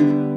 [0.00, 0.29] Hello,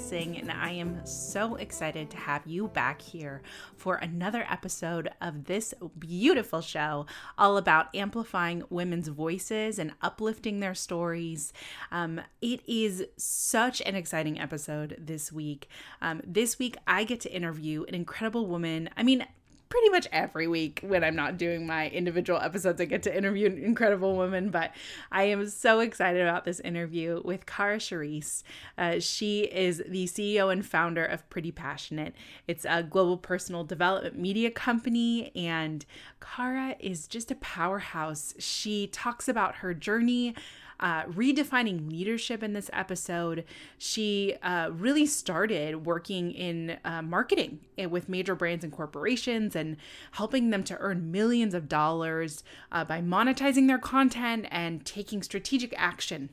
[0.00, 3.42] and I am so excited to have you back here
[3.76, 7.04] for another episode of this beautiful show
[7.36, 11.52] all about amplifying women's voices and uplifting their stories.
[11.92, 15.68] Um, it is such an exciting episode this week.
[16.00, 18.88] Um, this week, I get to interview an incredible woman.
[18.96, 19.26] I mean,
[19.70, 23.46] pretty much every week when I'm not doing my individual episodes, I get to interview
[23.46, 24.50] an incredible woman.
[24.50, 24.72] But
[25.10, 28.42] I am so excited about this interview with Cara Charisse.
[28.76, 32.14] Uh, she is the CEO and founder of Pretty Passionate.
[32.48, 35.86] It's a global personal development media company, and
[36.20, 38.34] Cara is just a powerhouse.
[38.38, 40.34] She talks about her journey
[40.80, 43.44] uh, redefining leadership in this episode.
[43.78, 49.76] She uh, really started working in uh, marketing eh, with major brands and corporations and
[50.12, 52.42] helping them to earn millions of dollars
[52.72, 56.30] uh, by monetizing their content and taking strategic action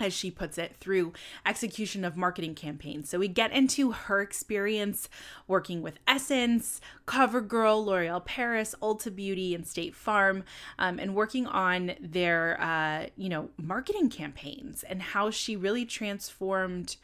[0.00, 1.12] as she puts it, through
[1.46, 3.08] execution of marketing campaigns.
[3.08, 5.08] So we get into her experience
[5.46, 10.44] working with Essence, CoverGirl, L'Oreal Paris, Ulta Beauty, and State Farm,
[10.78, 16.96] um, and working on their, uh, you know, marketing campaigns and how she really transformed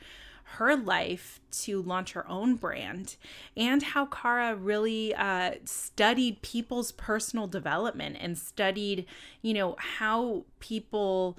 [0.55, 3.17] her life to launch her own brand
[3.57, 9.07] and how Cara really uh, studied people's personal development and studied,
[9.43, 11.39] you know, how people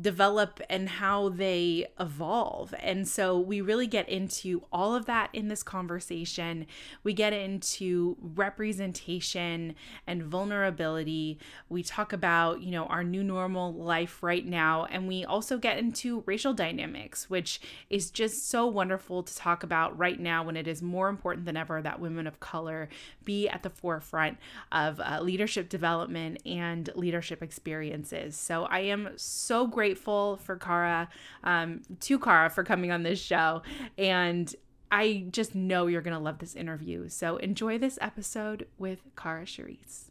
[0.00, 2.74] develop and how they evolve.
[2.80, 6.66] And so we really get into all of that in this conversation.
[7.04, 9.74] We get into representation
[10.06, 11.38] and vulnerability.
[11.68, 14.86] We talk about, you know, our new normal life right now.
[14.86, 17.60] And we also get into racial dynamics, which
[17.90, 21.56] is just so wonderful to talk about right now when it is more important than
[21.56, 22.88] ever that women of color
[23.24, 24.38] be at the forefront
[24.70, 28.36] of uh, leadership development and leadership experiences.
[28.36, 31.08] So I am so grateful grateful for Cara,
[31.42, 33.62] um, to Cara for coming on this show.
[33.98, 34.54] And
[34.92, 37.08] I just know you're going to love this interview.
[37.08, 40.10] So enjoy this episode with Cara Charisse.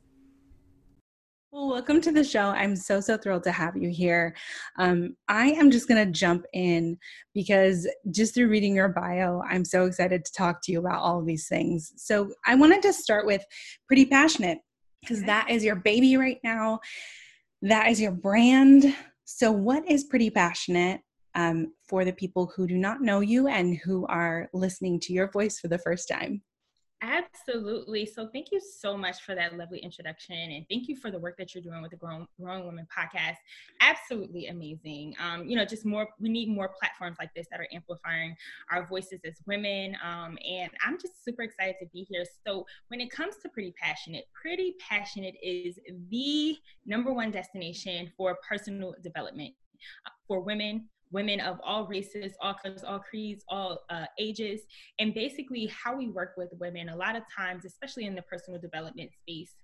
[1.54, 2.48] Well, welcome to the show.
[2.48, 4.36] I'm so, so thrilled to have you here.
[4.78, 6.98] Um, I am just going to jump in
[7.34, 11.18] because just through reading your bio, I'm so excited to talk to you about all
[11.18, 11.94] of these things.
[11.96, 13.42] So I wanted to start with
[13.88, 14.58] Pretty Passionate
[15.00, 16.82] because that is your baby right now.
[17.62, 18.94] That is your brand.
[19.34, 21.02] So, what is Pretty Passionate
[21.36, 25.32] um, for the people who do not know you and who are listening to your
[25.32, 26.42] voice for the first time?
[27.04, 28.06] Absolutely.
[28.06, 31.36] So thank you so much for that lovely introduction, and thank you for the work
[31.40, 33.38] that you're doing with the Growing, Growing Women podcast.
[33.82, 35.16] Absolutely amazing.
[35.20, 36.08] Um, you know, just more.
[36.20, 38.36] We need more platforms like this that are amplifying
[38.72, 39.98] our voices as women.
[40.04, 42.24] Um, and I'm just super excited to be here.
[42.46, 45.80] So when it comes to Pretty Passionate, Pretty Passionate is
[46.12, 49.56] the number one destination for personal development
[50.06, 54.62] uh, for women women of all races, all colors, all creeds, all uh, ages.
[55.00, 58.60] And basically, how we work with women, a lot of times, especially in the personal
[58.60, 59.56] development space,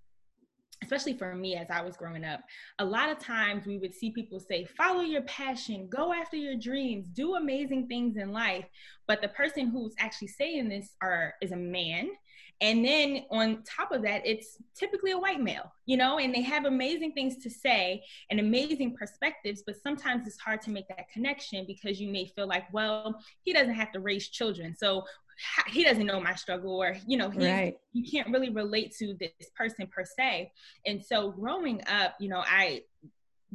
[0.83, 2.41] especially for me as I was growing up,
[2.79, 6.55] a lot of times we would see people say, follow your passion, go after your
[6.55, 8.65] dreams, do amazing things in life.
[9.07, 12.09] But the person who's actually saying this are is a man
[12.59, 16.41] and then on top of that, it's typically a white male, you know, and they
[16.41, 21.09] have amazing things to say and amazing perspectives, but sometimes it's hard to make that
[21.09, 24.75] connection because you may feel like, well, he doesn't have to raise children.
[24.75, 25.03] So
[25.67, 27.77] he doesn't know my struggle or you know right.
[27.93, 30.51] you can't really relate to this person per se.
[30.85, 32.81] And so growing up you know i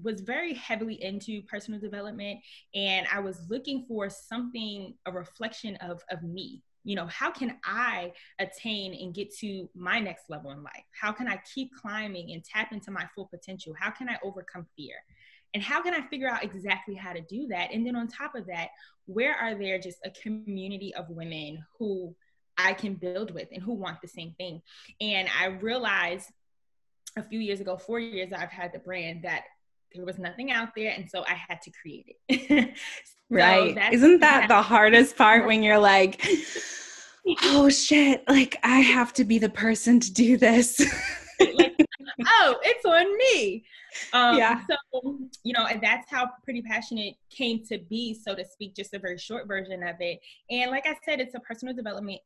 [0.03, 2.41] was very heavily into personal development
[2.75, 6.63] and i was looking for something a reflection of of me.
[6.85, 10.85] You know how can i attain and get to my next level in life?
[11.01, 13.75] How can i keep climbing and tap into my full potential?
[13.79, 14.97] How can i overcome fear
[15.55, 17.73] and how can i figure out exactly how to do that?
[17.73, 18.69] And then on top of that
[19.07, 22.15] where are there just a community of women who
[22.57, 24.63] i can build with and who want the same thing?
[25.01, 26.31] And i realized
[27.17, 29.43] a few years ago four years i've had the brand that
[29.95, 32.75] there was nothing out there and so i had to create it.
[33.31, 33.95] So right.
[33.95, 36.23] isn't that the hardest part when you're like
[37.45, 40.83] oh shit like i have to be the person to do this?
[41.41, 41.82] Like,
[42.27, 43.65] oh it's on me
[44.13, 48.45] um, yeah so you know and that's how pretty passionate came to be so to
[48.45, 50.21] speak just a very short version of it
[50.51, 52.21] and like i said it's a personal development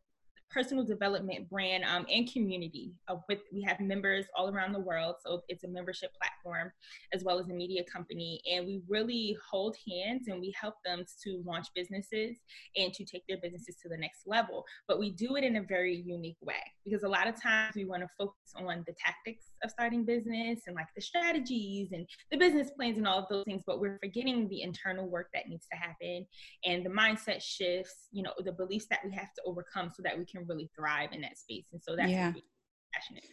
[0.51, 2.93] personal development brand um, and community.
[3.09, 6.73] Uh, with we have members all around the world, so it's a membership platform
[7.13, 11.05] as well as a media company, and we really hold hands and we help them
[11.25, 12.39] to launch businesses
[12.77, 14.65] and to take their businesses to the next level.
[14.89, 16.55] But we do it in a very unique way
[16.85, 20.61] because a lot of times we want to focus on the tactics of starting business
[20.67, 23.99] and like the strategies and the business plans and all of those things, but we're
[24.03, 26.27] forgetting the internal work that needs to happen
[26.65, 30.19] and the mindset shifts, you know, the beliefs that we have to overcome so that
[30.19, 31.67] we can really thrive in that space.
[31.73, 32.33] And so that's yeah.
[32.95, 33.25] passionate.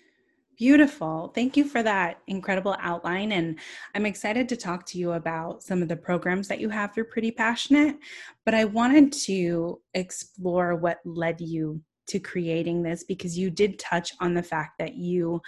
[0.58, 1.32] Beautiful.
[1.34, 3.32] Thank you for that incredible outline.
[3.32, 3.58] And
[3.96, 7.04] I'm excited to talk to you about some of the programs that you have for
[7.04, 7.98] Pretty Passionate.
[8.46, 14.14] But I wanted to explore what led you to creating this because you did touch
[14.20, 15.42] on the fact that you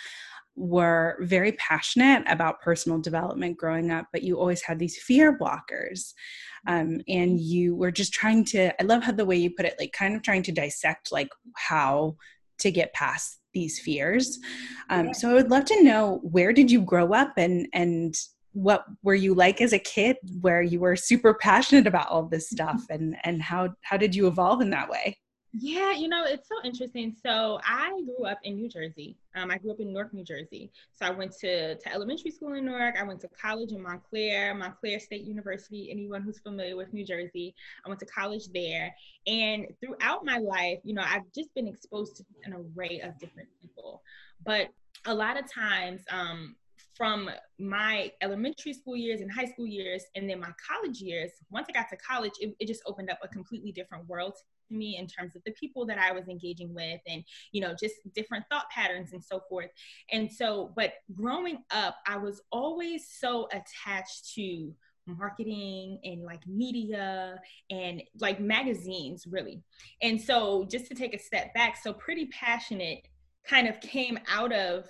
[0.56, 6.14] were very passionate about personal development growing up, but you always had these fear blockers.
[6.68, 9.76] Um, and you were just trying to, I love how the way you put it,
[9.80, 12.16] like kind of trying to dissect like how
[12.60, 14.40] to get past these fears.
[14.90, 18.16] Um, so I would love to know where did you grow up and, and
[18.54, 22.50] what were you like as a kid where you were super passionate about all this
[22.50, 25.18] stuff and, and how, how did you evolve in that way?
[25.58, 27.16] Yeah, you know, it's so interesting.
[27.24, 29.16] So I grew up in New Jersey.
[29.36, 30.70] Um, I grew up in Newark, New Jersey.
[30.92, 32.96] So I went to, to elementary school in Newark.
[33.00, 35.90] I went to college in Montclair, Montclair State University.
[35.90, 37.56] Anyone who's familiar with New Jersey,
[37.86, 38.94] I went to college there.
[39.28, 43.48] And throughout my life, you know, I've just been exposed to an array of different
[43.62, 44.02] people.
[44.46, 44.68] But
[45.06, 46.58] a lot of times, um,
[46.96, 47.30] from
[47.60, 51.74] my elementary school years and high school years and then my college years once i
[51.74, 54.34] got to college it, it just opened up a completely different world
[54.70, 57.96] me in terms of the people that I was engaging with and, you know, just
[58.14, 59.70] different thought patterns and so forth.
[60.12, 64.74] And so, but growing up, I was always so attached to
[65.08, 67.40] marketing and like media
[67.70, 69.64] and like magazines, really.
[70.02, 73.08] And so, just to take a step back, so pretty passionate
[73.48, 74.88] kind of came out of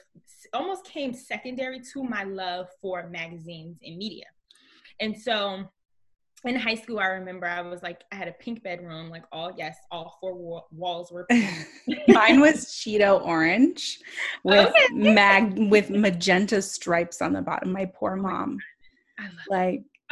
[0.53, 4.25] almost came secondary to my love for magazines and media.
[4.99, 5.65] And so
[6.45, 9.51] in high school, I remember I was like, I had a pink bedroom, like all,
[9.57, 11.49] yes, all four wa- walls were pink.
[12.07, 13.99] Mine was Cheeto orange
[14.43, 14.93] with okay.
[14.93, 17.71] mag with magenta stripes on the bottom.
[17.71, 18.59] My poor oh mom.
[19.49, 19.83] like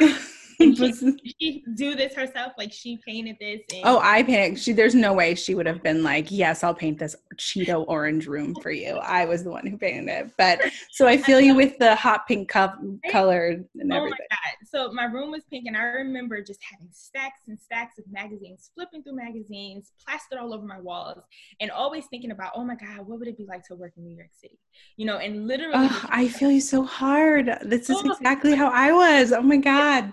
[0.60, 0.92] she,
[1.40, 2.52] she do this herself?
[2.58, 3.60] Like she painted this?
[3.72, 4.58] And- oh, I painted.
[4.58, 8.26] She there's no way she would have been like, yes, I'll paint this Cheeto orange
[8.26, 8.96] room for you.
[8.96, 10.30] I was the one who painted it.
[10.38, 10.60] But
[10.90, 13.92] so I feel you with the hot pink co- color and everything.
[13.92, 14.66] Oh my god!
[14.66, 18.70] So my room was pink, and I remember just having stacks and stacks of magazines,
[18.74, 21.22] flipping through magazines, plastered all over my walls,
[21.60, 24.04] and always thinking about, oh my god, what would it be like to work in
[24.04, 24.58] New York City?
[24.96, 27.58] You know, and literally, oh, I feel you so hard.
[27.62, 29.32] This is oh, exactly how I was.
[29.32, 30.12] Oh my god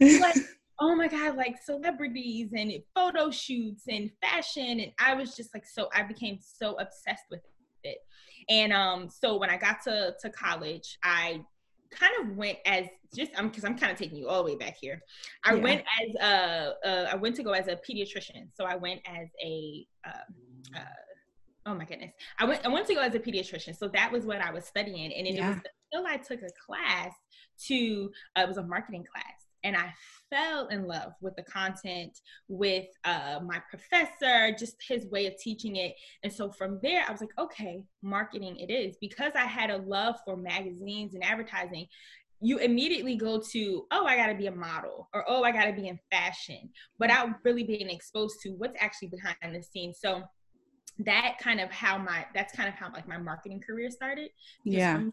[0.00, 0.36] like,
[0.80, 4.80] oh my God, like celebrities and photo shoots and fashion.
[4.80, 7.40] And I was just like, so I became so obsessed with
[7.82, 7.98] it.
[8.48, 11.40] And um, so when I got to, to college, I
[11.90, 14.56] kind of went as just I'm because I'm kind of taking you all the way
[14.56, 15.00] back here.
[15.44, 15.62] I yeah.
[15.62, 18.48] went as a, uh, I went to go as a pediatrician.
[18.54, 20.80] So I went as a uh, uh,
[21.66, 23.76] oh my goodness, I went I went to go as a pediatrician.
[23.76, 25.32] So that was what I was studying, and yeah.
[25.32, 25.60] it was
[25.92, 27.14] until I took a class
[27.68, 29.35] to uh, it was a marketing class
[29.66, 29.92] and I
[30.30, 35.76] fell in love with the content, with uh, my professor, just his way of teaching
[35.76, 35.94] it.
[36.22, 38.96] And so from there, I was like, okay, marketing it is.
[39.00, 41.86] Because I had a love for magazines and advertising,
[42.40, 45.64] you immediately go to, oh, I got to be a model or oh, I got
[45.64, 46.70] to be in fashion
[47.00, 49.98] without really being exposed to what's actually behind the scenes.
[50.00, 50.22] So
[51.00, 54.30] that kind of how my that's kind of how like my marketing career started.
[54.64, 54.94] Because yeah.
[54.94, 55.12] From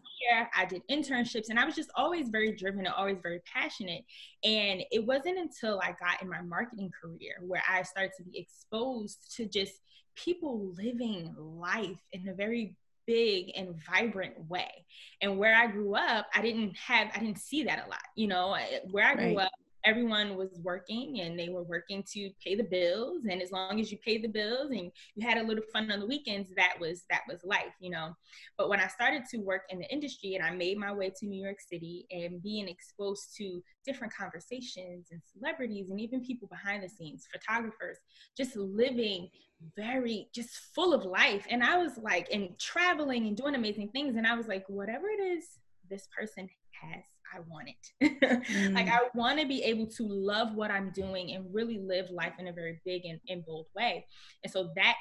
[0.56, 4.02] I did internships and I was just always very driven and always very passionate.
[4.42, 8.38] And it wasn't until I got in my marketing career where I started to be
[8.38, 9.74] exposed to just
[10.14, 12.76] people living life in a very
[13.06, 14.86] big and vibrant way.
[15.20, 18.02] And where I grew up, I didn't have I didn't see that a lot.
[18.16, 18.56] You know,
[18.90, 19.46] where I grew right.
[19.46, 19.52] up
[19.84, 23.22] everyone was working and they were working to pay the bills.
[23.28, 26.00] And as long as you paid the bills and you had a little fun on
[26.00, 28.14] the weekends that was that was life you know.
[28.56, 31.26] But when i started to work in the industry and i made my way to
[31.26, 36.82] new york city and being exposed to different conversations and celebrities and even people behind
[36.82, 37.98] the scenes photographers
[38.36, 39.28] just living
[39.76, 41.46] very just full of life.
[41.50, 44.16] And i was like and traveling and doing amazing things.
[44.16, 45.44] And i was like whatever it is
[45.90, 46.48] this person
[46.82, 48.20] has I want it.
[48.48, 48.74] mm.
[48.74, 52.34] Like, I want to be able to love what I'm doing and really live life
[52.38, 54.06] in a very big and, and bold way.
[54.42, 54.96] And so that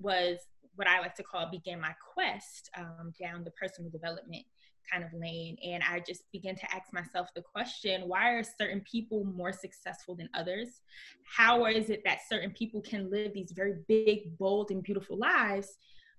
[0.00, 0.38] was
[0.74, 4.44] what I like to call began my quest um, down the personal development
[4.90, 5.56] kind of lane.
[5.64, 10.14] And I just began to ask myself the question why are certain people more successful
[10.14, 10.80] than others?
[11.24, 15.76] How is it that certain people can live these very big, bold, and beautiful lives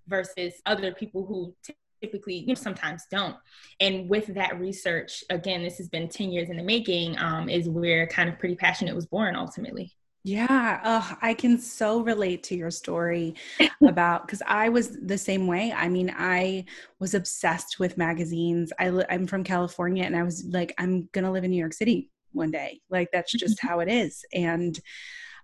[0.07, 1.55] versus other people who
[2.01, 3.35] typically you know, sometimes don't
[3.79, 7.67] and with that research again this has been 10 years in the making um, is
[7.69, 12.55] where kind of pretty passionate was born ultimately yeah, oh, I can so relate to
[12.55, 13.35] your story
[13.87, 15.71] about because I was the same way.
[15.71, 16.65] I mean, I
[16.99, 18.73] was obsessed with magazines.
[18.77, 21.71] I li- I'm from California, and I was like, I'm gonna live in New York
[21.71, 22.81] City one day.
[22.89, 24.25] Like that's just how it is.
[24.33, 24.77] And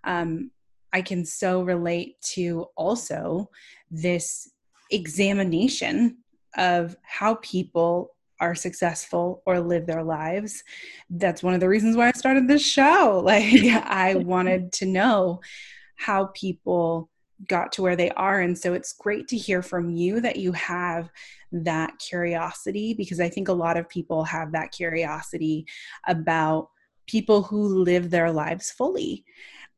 [0.04, 0.52] um,
[0.92, 3.50] I can so relate to also
[3.90, 4.52] this
[4.92, 6.18] examination
[6.58, 10.64] of how people are successful or live their lives.
[11.10, 13.22] That's one of the reasons why I started this show.
[13.26, 15.40] Like, I wanted to know
[15.96, 17.10] how people
[17.48, 18.42] got to where they are.
[18.42, 21.10] And so it's great to hear from you that you have
[21.52, 25.66] that curiosity because I think a lot of people have that curiosity
[26.08, 26.70] about
[27.08, 29.24] people who live their lives fully.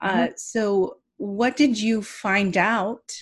[0.02, 0.24] Uh, mm-hmm.
[0.24, 3.14] Uh, so, what did you find out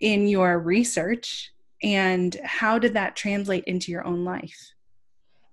[0.00, 4.72] in your research, and how did that translate into your own life?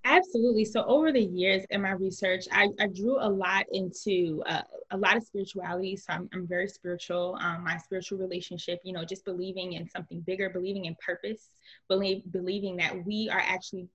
[0.04, 0.64] Absolutely.
[0.64, 4.96] So over the years in my research, I, I drew a lot into uh, a
[4.96, 5.96] lot of spirituality.
[5.96, 7.36] So I'm, I'm very spiritual.
[7.40, 11.50] Um, my spiritual relationship, you know, just believing in something bigger, believing in purpose,
[11.88, 13.88] believe, believing that we are actually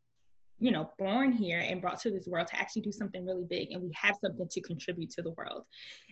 [0.62, 3.72] you know, born here and brought to this world to actually do something really big
[3.72, 5.64] and we have something to contribute to the world.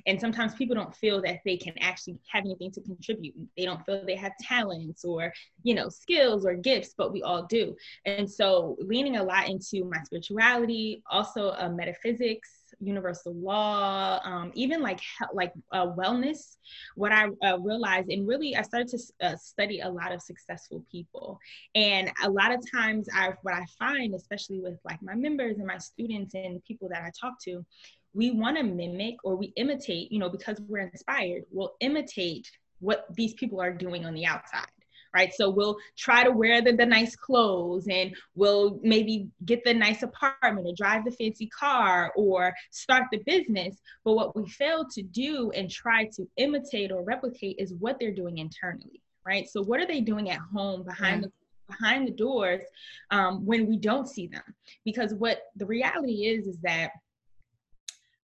[0.07, 3.35] And sometimes people don't feel that they can actually have anything to contribute.
[3.55, 7.45] They don't feel they have talents or, you know, skills or gifts, but we all
[7.45, 7.75] do.
[8.05, 14.81] And so leaning a lot into my spirituality, also uh, metaphysics, universal law, um, even
[14.81, 14.99] like
[15.33, 16.57] like uh, wellness.
[16.95, 20.83] What I uh, realized, and really, I started to uh, study a lot of successful
[20.91, 21.39] people,
[21.75, 25.67] and a lot of times, I what I find, especially with like my members and
[25.67, 27.65] my students and people that I talk to,
[28.13, 31.43] we want to mimic or we imitate, you know, because we're inspired.
[31.51, 34.67] We'll imitate what these people are doing on the outside
[35.13, 35.33] right?
[35.33, 40.03] So we'll try to wear the, the nice clothes and we'll maybe get the nice
[40.03, 43.77] apartment or drive the fancy car or start the business.
[44.03, 48.13] But what we fail to do and try to imitate or replicate is what they're
[48.13, 49.49] doing internally, right?
[49.49, 51.27] So what are they doing at home behind yeah.
[51.27, 51.31] the
[51.69, 52.63] behind the doors
[53.11, 54.41] um, when we don't see them
[54.85, 56.89] because what the reality is is that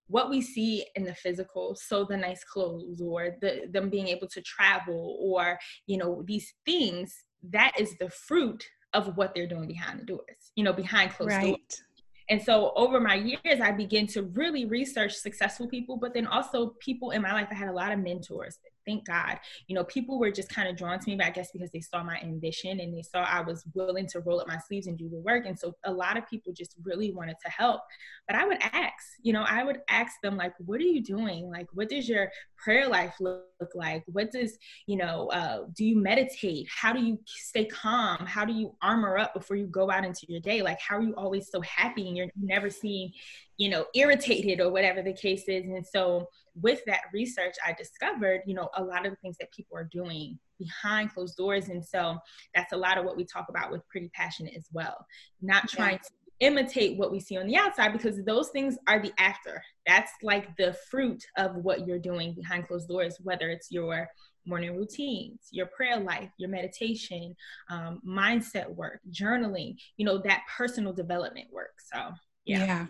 [0.07, 4.27] what we see in the physical so the nice clothes or the them being able
[4.27, 5.57] to travel or
[5.87, 10.51] you know these things that is the fruit of what they're doing behind the doors
[10.55, 11.45] you know behind closed right.
[11.45, 11.81] doors
[12.29, 16.73] and so over my years, I began to really research successful people, but then also
[16.79, 17.49] people in my life.
[17.51, 19.39] I had a lot of mentors thank God.
[19.67, 21.81] You know, people were just kind of drawn to me, but I guess because they
[21.81, 24.97] saw my ambition and they saw I was willing to roll up my sleeves and
[24.97, 25.45] do the work.
[25.45, 27.81] And so a lot of people just really wanted to help.
[28.27, 31.49] But I would ask, you know, I would ask them, like, what are you doing?
[31.49, 33.43] Like, what does your prayer life look,
[33.75, 34.03] like?
[34.07, 36.67] What does, you know, uh, do you meditate?
[36.69, 38.25] How do you stay calm?
[38.25, 40.61] How do you armor up before you go out into your day?
[40.61, 43.11] Like, how are you always so happy and you're never seeing,
[43.57, 45.65] you know, irritated or whatever the case is?
[45.65, 46.27] And so,
[46.61, 49.89] with that research, I discovered, you know, a lot of the things that people are
[49.91, 51.69] doing behind closed doors.
[51.69, 52.17] And so
[52.53, 55.05] that's a lot of what we talk about with Pretty Passionate as well.
[55.41, 56.09] Not trying to
[56.39, 59.61] imitate what we see on the outside because those things are the after.
[59.85, 64.09] That's like the fruit of what you're doing behind closed doors, whether it's your
[64.45, 67.35] morning routines, your prayer life, your meditation,
[67.69, 71.73] um, mindset work, journaling, you know, that personal development work.
[71.93, 72.11] So,
[72.45, 72.65] yeah.
[72.65, 72.85] yeah.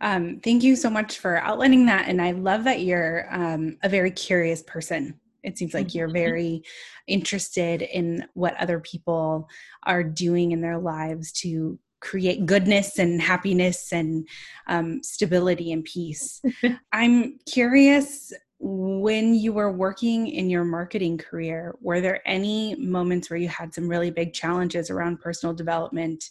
[0.00, 2.08] Um, thank you so much for outlining that.
[2.08, 5.18] And I love that you're um, a very curious person.
[5.42, 6.14] It seems like you're mm-hmm.
[6.14, 6.62] very
[7.06, 9.48] interested in what other people
[9.84, 14.28] are doing in their lives to create goodness and happiness and
[14.66, 16.42] um, stability and peace.
[16.92, 23.38] I'm curious when you were working in your marketing career, were there any moments where
[23.38, 26.30] you had some really big challenges around personal development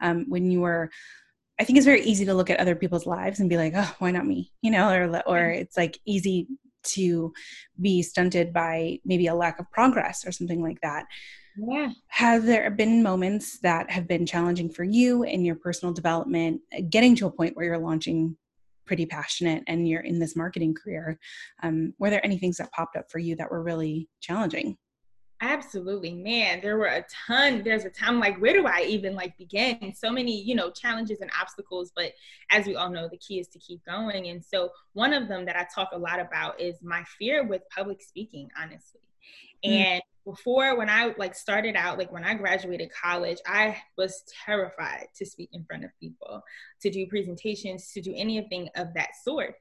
[0.00, 0.90] um, when you were
[1.58, 3.94] I think it's very easy to look at other people's lives and be like, oh,
[3.98, 4.52] why not me?
[4.62, 6.48] You know, or or it's like easy
[6.84, 7.32] to
[7.80, 11.06] be stunted by maybe a lack of progress or something like that.
[11.56, 11.90] Yeah.
[12.08, 16.60] Have there been moments that have been challenging for you in your personal development,
[16.90, 18.36] getting to a point where you're launching
[18.84, 21.18] pretty passionate and you're in this marketing career?
[21.62, 24.76] Um, were there any things that popped up for you that were really challenging?
[25.42, 26.60] Absolutely, man.
[26.62, 27.62] There were a ton.
[27.62, 29.92] There's a time like, where do I even like begin?
[29.94, 31.92] So many, you know, challenges and obstacles.
[31.94, 32.12] But
[32.50, 34.28] as we all know, the key is to keep going.
[34.28, 37.62] And so, one of them that I talk a lot about is my fear with
[37.68, 39.00] public speaking, honestly.
[39.64, 39.70] Mm.
[39.70, 45.08] And before, when I like started out, like when I graduated college, I was terrified
[45.16, 46.42] to speak in front of people,
[46.80, 49.56] to do presentations, to do anything of that sort.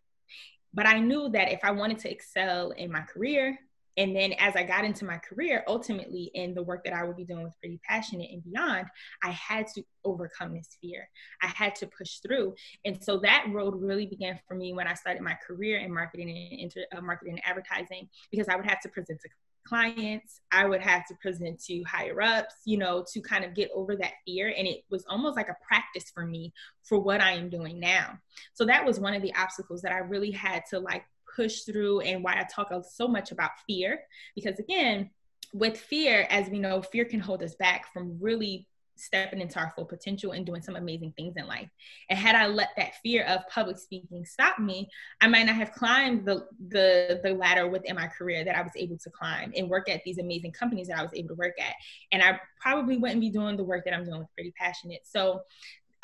[0.73, 3.57] But I knew that if I wanted to excel in my career,
[3.97, 7.15] and then as I got into my career, ultimately in the work that I would
[7.15, 8.87] be doing with Pretty Passionate and beyond,
[9.23, 11.07] I had to overcome this fear.
[11.41, 12.55] I had to push through.
[12.83, 16.29] And so that road really began for me when I started my career in marketing
[16.29, 19.29] and inter, uh, marketing and advertising, because I would have to present to
[19.65, 23.69] clients i would have to present to higher ups you know to kind of get
[23.73, 27.31] over that fear and it was almost like a practice for me for what i
[27.31, 28.11] am doing now
[28.53, 31.03] so that was one of the obstacles that i really had to like
[31.35, 34.01] push through and why I talk so much about fear.
[34.35, 35.09] Because again,
[35.53, 39.71] with fear, as we know, fear can hold us back from really stepping into our
[39.75, 41.69] full potential and doing some amazing things in life.
[42.09, 44.89] And had I let that fear of public speaking stop me,
[45.21, 48.71] I might not have climbed the the the ladder within my career that I was
[48.75, 51.55] able to climb and work at these amazing companies that I was able to work
[51.59, 51.73] at.
[52.11, 55.01] And I probably wouldn't be doing the work that I'm doing with Pretty Passionate.
[55.03, 55.41] So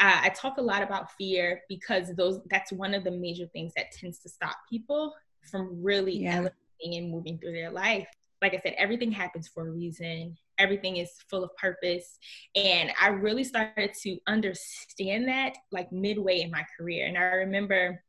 [0.02, 3.72] uh, I talk a lot about fear because those that's one of the major things
[3.76, 5.14] that tends to stop people
[5.50, 6.38] from really yeah.
[6.38, 8.08] elevating and moving through their life.
[8.42, 10.36] Like I said, everything happens for a reason.
[10.58, 12.18] Everything is full of purpose.
[12.56, 17.06] And I really started to understand that like midway in my career.
[17.06, 18.04] And I remember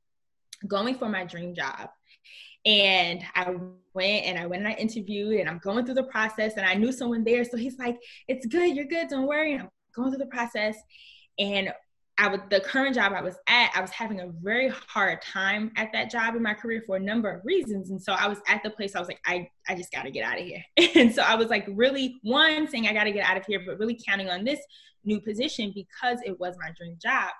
[0.66, 1.90] going for my dream job.
[2.64, 3.54] And I
[3.92, 6.74] went and I went and I interviewed and I'm going through the process and I
[6.74, 7.44] knew someone there.
[7.44, 9.52] So he's like, it's good, you're good, don't worry.
[9.52, 10.76] And I'm going through the process.
[11.42, 11.72] And
[12.18, 15.72] I was the current job I was at, I was having a very hard time
[15.76, 17.90] at that job in my career for a number of reasons.
[17.90, 20.24] And so I was at the place I was like, I, I just gotta get
[20.24, 20.62] out of here.
[20.94, 23.78] and so I was like really one saying I gotta get out of here, but
[23.78, 24.60] really counting on this
[25.04, 27.30] new position because it was my dream job.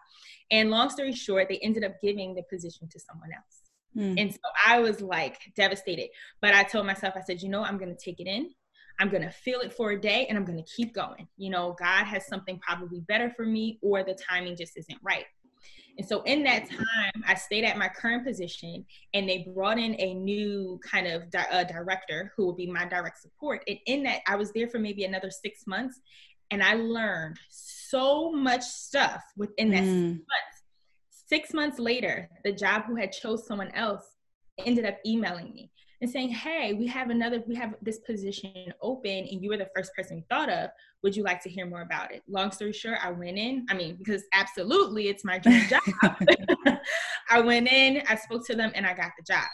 [0.51, 3.63] And long story short, they ended up giving the position to someone else.
[3.97, 4.21] Mm.
[4.21, 6.09] And so I was like devastated.
[6.41, 8.51] But I told myself, I said, you know, I'm gonna take it in.
[8.99, 11.27] I'm going to feel it for a day and I'm going to keep going.
[11.37, 15.25] You know, God has something probably better for me, or the timing just isn't right.
[15.99, 19.95] And so in that time, I stayed at my current position and they brought in
[19.99, 23.63] a new kind of di- uh, director who will be my direct support.
[23.69, 26.01] And in that, I was there for maybe another six months
[26.51, 30.13] and I learned so much stuff within that mm.
[30.13, 30.63] six months.
[31.11, 34.05] Six months later, the job who had chose someone else
[34.59, 35.71] ended up emailing me
[36.03, 39.71] and saying, hey, we have another, we have this position open and you were the
[39.75, 40.69] first person we thought of.
[41.05, 42.23] Would you like to hear more about it?
[42.29, 43.65] Long story short, I went in.
[43.71, 45.81] I mean, because absolutely it's my dream job.
[47.31, 49.47] I went in, I spoke to them, and I got the job.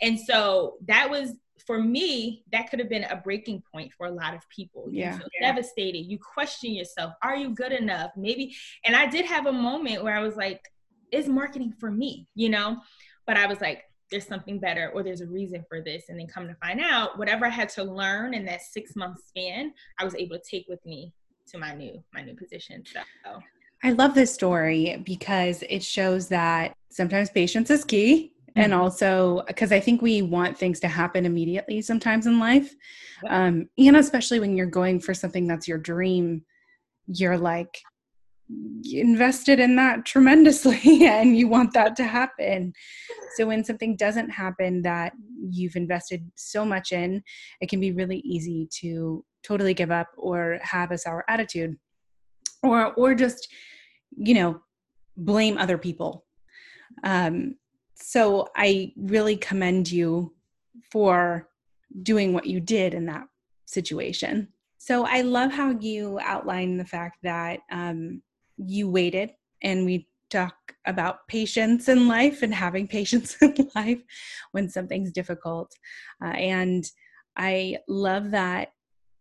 [0.00, 1.34] And so that was
[1.66, 4.86] for me, that could have been a breaking point for a lot of people.
[4.90, 5.12] Yeah.
[5.12, 5.52] You feel yeah.
[5.52, 6.06] devastated.
[6.06, 7.14] You question yourself.
[7.22, 8.12] Are you good enough?
[8.16, 8.54] Maybe.
[8.84, 10.62] And I did have a moment where I was like,
[11.10, 12.28] is marketing for me?
[12.36, 12.78] You know?
[13.26, 16.04] But I was like, there's something better or there's a reason for this.
[16.08, 19.18] And then come to find out whatever i had to learn in that six month
[19.26, 21.12] span i was able to take with me
[21.48, 22.84] to my new my new position.
[23.24, 23.40] So
[23.82, 28.60] i love this story because it shows that sometimes patience is key mm-hmm.
[28.60, 32.74] and also because i think we want things to happen immediately sometimes in life.
[33.28, 36.42] Um, and especially when you're going for something that's your dream
[37.06, 37.82] you're like
[38.84, 42.72] invested in that tremendously and you want that to happen.
[43.36, 45.12] So when something doesn't happen that
[45.50, 47.22] you've invested so much in,
[47.60, 51.76] it can be really easy to totally give up or have a sour attitude
[52.62, 53.48] or or just
[54.16, 54.60] you know
[55.16, 56.24] blame other people.
[57.04, 57.56] Um,
[57.94, 60.34] so I really commend you
[60.90, 61.48] for
[62.02, 63.26] doing what you did in that
[63.66, 64.48] situation.
[64.78, 68.22] So I love how you outline the fact that um,
[68.66, 70.54] you waited and we talk
[70.86, 74.00] about patience in life and having patience in life
[74.52, 75.74] when something's difficult.
[76.22, 76.84] Uh, and
[77.36, 78.72] I love that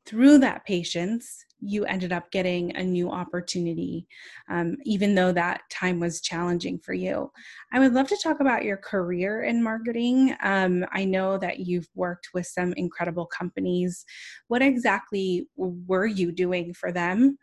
[0.06, 4.08] through that patience, you ended up getting a new opportunity,
[4.50, 7.32] um, even though that time was challenging for you.
[7.72, 10.36] I would love to talk about your career in marketing.
[10.42, 14.04] Um, I know that you've worked with some incredible companies.
[14.48, 17.38] What exactly were you doing for them?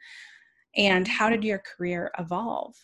[0.77, 2.75] And how did your career evolve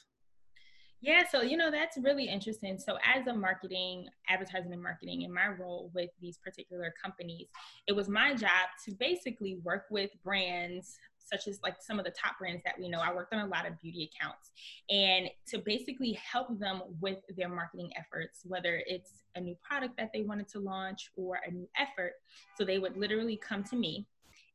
[1.05, 2.78] yeah, so you know that's really interesting.
[2.78, 7.48] So as a marketing, advertising and marketing in my role with these particular companies,
[7.88, 12.12] it was my job to basically work with brands such as like some of the
[12.12, 13.00] top brands that we know.
[13.00, 14.52] I worked on a lot of beauty accounts
[14.90, 20.11] and to basically help them with their marketing efforts, whether it's a new product that
[20.12, 22.12] they wanted to launch or a new effort.
[22.57, 24.07] So they would literally come to me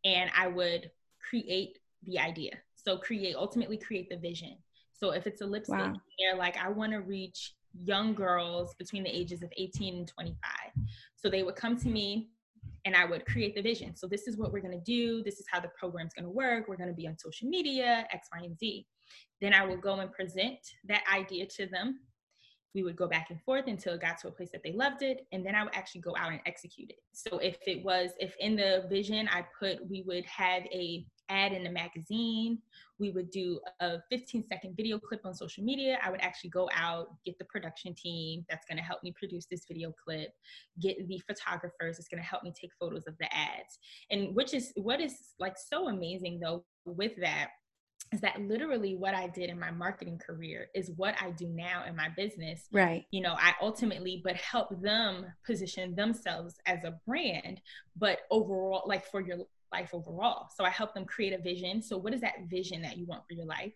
[0.05, 0.91] and I would
[1.29, 2.51] create the idea.
[2.87, 4.55] So create ultimately create the vision.
[4.93, 5.93] So if it's a lipstick, wow.
[6.17, 10.37] they're like, I want to reach young girls between the ages of 18 and 25.
[11.17, 12.29] So they would come to me
[12.85, 13.93] and I would create the vision.
[13.97, 15.21] So this is what we're going to do.
[15.21, 16.69] This is how the program's going to work.
[16.69, 18.87] We're going to be on social media, X, Y, and Z.
[19.41, 21.99] Then I would go and present that idea to them.
[22.73, 25.01] We would go back and forth until it got to a place that they loved
[25.01, 25.27] it.
[25.33, 26.99] And then I would actually go out and execute it.
[27.11, 31.53] So if it was, if in the vision I put, we would have a ad
[31.53, 32.59] in the magazine.
[32.99, 35.99] We would do a 15 second video clip on social media.
[36.03, 39.45] I would actually go out, get the production team that's going to help me produce
[39.45, 40.33] this video clip,
[40.81, 43.79] get the photographers that's going to help me take photos of the ads.
[44.09, 47.49] And which is what is like so amazing though with that
[48.13, 51.83] is that literally what I did in my marketing career is what I do now
[51.85, 52.67] in my business.
[52.71, 53.05] Right.
[53.11, 57.61] You know, I ultimately but help them position themselves as a brand,
[57.97, 59.39] but overall like for your
[59.71, 60.47] life overall.
[60.55, 61.81] So I help them create a vision.
[61.81, 63.73] So, what is that vision that you want for your life?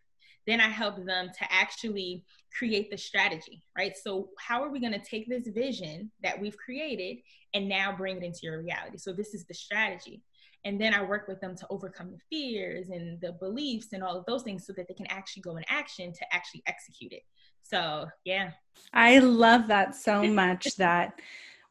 [0.47, 2.25] Then I help them to actually
[2.57, 3.95] create the strategy, right?
[3.95, 7.17] So, how are we going to take this vision that we've created
[7.53, 8.97] and now bring it into your reality?
[8.97, 10.23] So, this is the strategy.
[10.63, 14.15] And then I work with them to overcome the fears and the beliefs and all
[14.15, 17.23] of those things so that they can actually go in action to actually execute it.
[17.63, 18.51] So, yeah.
[18.93, 21.19] I love that so much that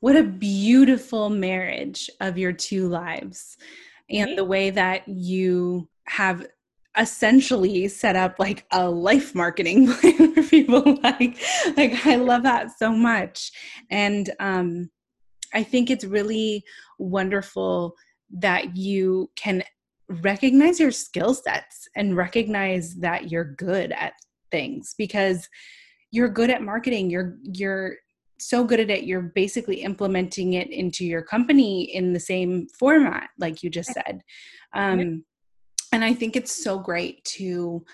[0.00, 3.58] what a beautiful marriage of your two lives
[4.10, 6.46] and the way that you have
[6.98, 10.98] essentially set up like a life marketing plan for people.
[11.02, 11.38] Like
[11.76, 13.52] like i love that so much.
[13.90, 14.90] And um
[15.54, 16.64] i think it's really
[16.98, 17.94] wonderful
[18.38, 19.62] that you can
[20.08, 24.12] recognize your skill sets and recognize that you're good at
[24.50, 25.48] things because
[26.10, 27.10] you're good at marketing.
[27.10, 27.96] You're you're
[28.40, 33.30] so good at it you're basically implementing it into your company in the same format
[33.38, 34.22] like you just said.
[34.74, 35.24] Um,
[35.92, 37.84] and i think it's so great to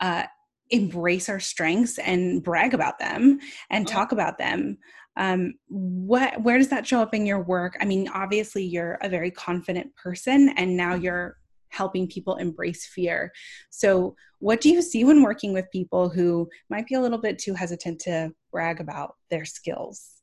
[0.00, 0.24] uh,
[0.72, 3.38] embrace our strengths and brag about them
[3.70, 4.78] and talk about them.
[5.16, 7.76] Um, what where does that show up in your work?
[7.80, 11.36] I mean obviously you're a very confident person and now you're
[11.72, 13.32] helping people embrace fear.
[13.70, 17.38] So, what do you see when working with people who might be a little bit
[17.38, 20.22] too hesitant to brag about their skills?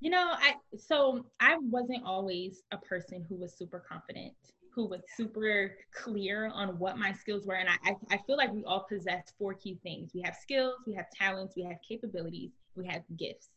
[0.00, 4.32] You know, I so I wasn't always a person who was super confident,
[4.74, 7.56] who was super clear on what my skills were.
[7.56, 10.12] And I, I feel like we all possess four key things.
[10.14, 13.50] We have skills, we have talents, we have capabilities, we have gifts.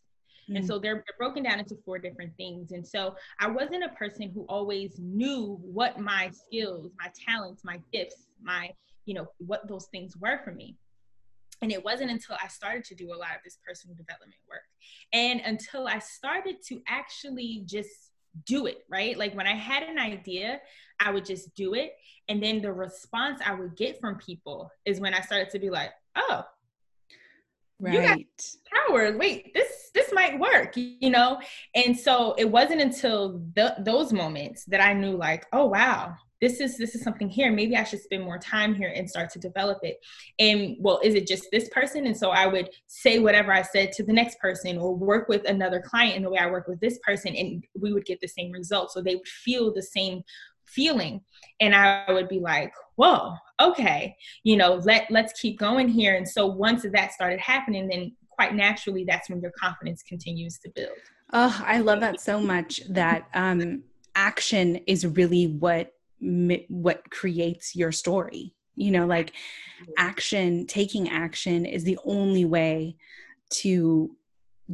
[0.49, 0.57] Mm.
[0.57, 2.71] And so they're, they're broken down into four different things.
[2.71, 7.79] And so I wasn't a person who always knew what my skills, my talents, my
[7.91, 8.71] gifts, my,
[9.05, 10.77] you know, what those things were for me.
[11.61, 14.63] And it wasn't until I started to do a lot of this personal development work
[15.13, 18.11] and until I started to actually just
[18.45, 19.17] do it, right?
[19.17, 20.59] Like when I had an idea,
[20.99, 21.93] I would just do it.
[22.27, 25.69] And then the response I would get from people is when I started to be
[25.69, 26.43] like, oh,
[27.83, 27.93] right.
[27.93, 29.17] you got power.
[29.17, 31.39] Wait, this this might work, you know?
[31.75, 36.59] And so it wasn't until the, those moments that I knew like, oh wow, this
[36.59, 39.39] is this is something here maybe i should spend more time here and start to
[39.39, 39.95] develop it
[40.39, 43.93] and well is it just this person and so i would say whatever i said
[43.93, 46.81] to the next person or work with another client in the way i work with
[46.81, 50.21] this person and we would get the same results so they would feel the same
[50.65, 51.21] feeling.
[51.61, 56.15] And i would be like whoa okay you know let let's keep going here.
[56.15, 60.69] And so once that started happening then quite naturally that's when your confidence continues to
[60.75, 60.97] build.
[61.31, 63.83] Oh i love that so much that um
[64.15, 68.53] action is really what what creates your story.
[68.75, 69.33] You know like
[69.97, 72.97] action taking action is the only way
[73.61, 74.15] to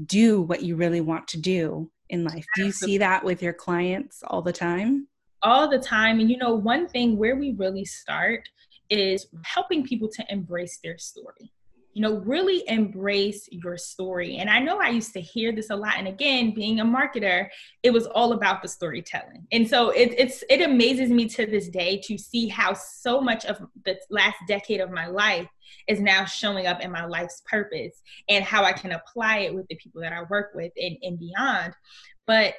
[0.05, 2.45] do what you really want to do in life.
[2.55, 5.07] Do you see that with your clients all the time
[5.41, 8.47] all the time and you know one thing where we really start
[8.89, 11.51] is helping people to embrace their story
[11.93, 14.37] you know, really embrace your story.
[14.37, 15.95] And I know I used to hear this a lot.
[15.97, 17.47] And again, being a marketer,
[17.83, 19.47] it was all about the storytelling.
[19.51, 23.45] And so it, it's it amazes me to this day to see how so much
[23.45, 25.47] of the last decade of my life
[25.87, 29.67] is now showing up in my life's purpose and how I can apply it with
[29.67, 31.73] the people that I work with and, and beyond.
[32.27, 32.53] But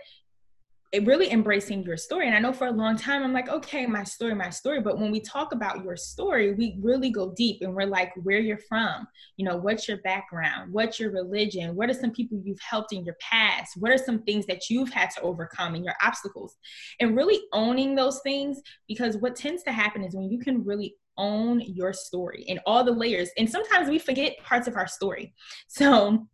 [1.04, 2.26] really embracing your story.
[2.26, 4.80] And I know for a long time, I'm like, okay, my story, my story.
[4.80, 8.40] But when we talk about your story, we really go deep and we're like, where
[8.40, 12.60] you're from, you know, what's your background, what's your religion, what are some people you've
[12.60, 15.94] helped in your past, what are some things that you've had to overcome and your
[16.02, 16.56] obstacles,
[16.98, 18.60] and really owning those things.
[18.88, 22.82] Because what tends to happen is when you can really own your story and all
[22.82, 25.34] the layers, and sometimes we forget parts of our story.
[25.68, 26.26] So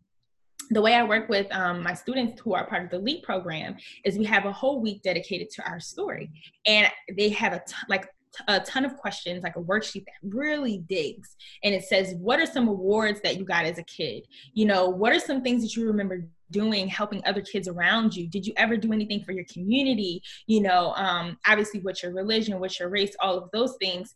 [0.70, 3.76] the way I work with um, my students who are part of the LEAP program
[4.05, 6.31] is we have a whole week dedicated to our story,
[6.66, 8.09] and they have a t- like
[8.48, 11.37] a ton of questions, like a worksheet that really digs.
[11.62, 14.24] And it says, What are some awards that you got as a kid?
[14.52, 18.29] You know, what are some things that you remember doing, helping other kids around you?
[18.29, 20.22] Did you ever do anything for your community?
[20.46, 24.14] You know, um, obviously, what's your religion, what's your race, all of those things.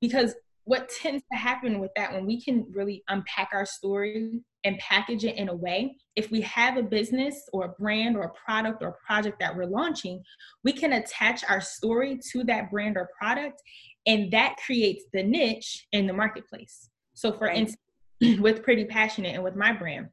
[0.00, 0.34] Because
[0.64, 5.24] what tends to happen with that when we can really unpack our story and package
[5.24, 8.82] it in a way if we have a business or a brand or a product
[8.82, 10.22] or a project that we're launching
[10.64, 13.62] we can attach our story to that brand or product
[14.06, 17.56] and that creates the niche in the marketplace so for right.
[17.56, 17.80] instance
[18.40, 20.08] with pretty passionate and with my brand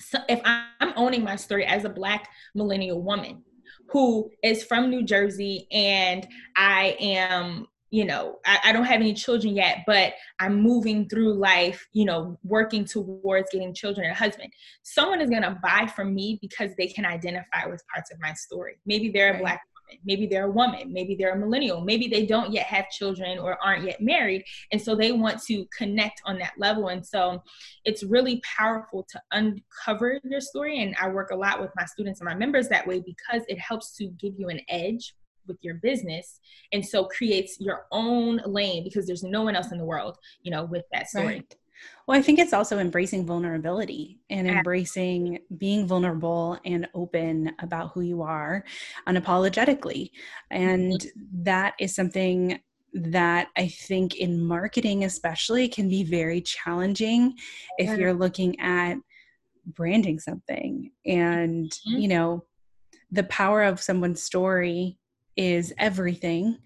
[0.00, 3.42] so if i'm owning my story as a black millennial woman
[3.90, 7.66] who is from new jersey and i am
[7.96, 12.04] you know I, I, don't have any children yet but i'm moving through life you
[12.04, 14.52] know working towards getting children and a husband.
[14.82, 18.32] Someone is going to buy from me because they can identify with parts of my
[18.32, 18.78] story.
[18.86, 19.40] Maybe they're right.
[19.40, 22.66] a black woman maybe they're a woman maybe they're a millennial maybe they don't yet
[22.66, 26.88] have children or aren't yet married and so they want to connect on that level.
[26.88, 27.40] And so
[27.84, 32.20] it's really powerful to uncover your story and i work a lot with my students
[32.20, 35.14] and my members that way because it helps to give you an edge
[35.46, 36.40] with your business
[36.72, 40.50] and so creates your own lane because there's no one else in the world you
[40.50, 41.54] know with that story right.
[42.06, 48.00] well i think it's also embracing vulnerability and embracing being vulnerable and open about who
[48.00, 48.64] you are
[49.08, 50.10] unapologetically
[50.50, 51.42] and mm-hmm.
[51.42, 52.58] that is something
[52.96, 57.34] that I think in marketing, especially, can be very challenging
[57.78, 58.96] if you're looking at
[59.66, 61.98] branding something and, mm-hmm.
[61.98, 62.44] you know,
[63.10, 64.98] the power of someone's story
[65.36, 66.58] is everything.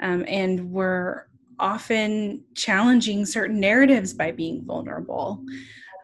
[0.00, 1.26] Um, and we're
[1.58, 5.42] often challenging certain narratives by being vulnerable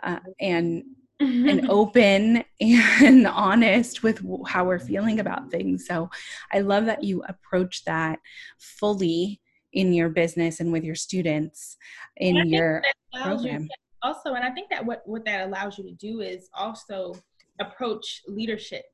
[0.03, 0.85] uh, and
[1.21, 5.87] and open and honest with how we're feeling about things.
[5.87, 6.11] So
[6.53, 8.19] I love that you approach that
[8.59, 9.41] fully
[9.73, 11.77] in your business and with your students
[12.17, 12.83] in your
[13.23, 13.69] program.
[14.03, 17.15] Also, and I think that what, what that allows you to do is also
[17.61, 18.85] approach leadership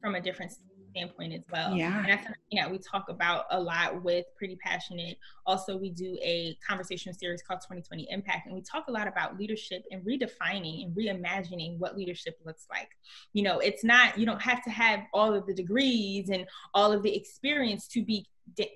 [0.00, 0.52] from a different
[0.90, 1.74] standpoint as well.
[1.74, 1.98] Yeah.
[1.98, 5.18] And that's something that we talk about a lot with Pretty Passionate.
[5.46, 9.38] Also, we do a conversation series called 2020 Impact, and we talk a lot about
[9.38, 12.88] leadership and redefining and reimagining what leadership looks like.
[13.32, 16.92] You know, it's not, you don't have to have all of the degrees and all
[16.92, 18.26] of the experience to be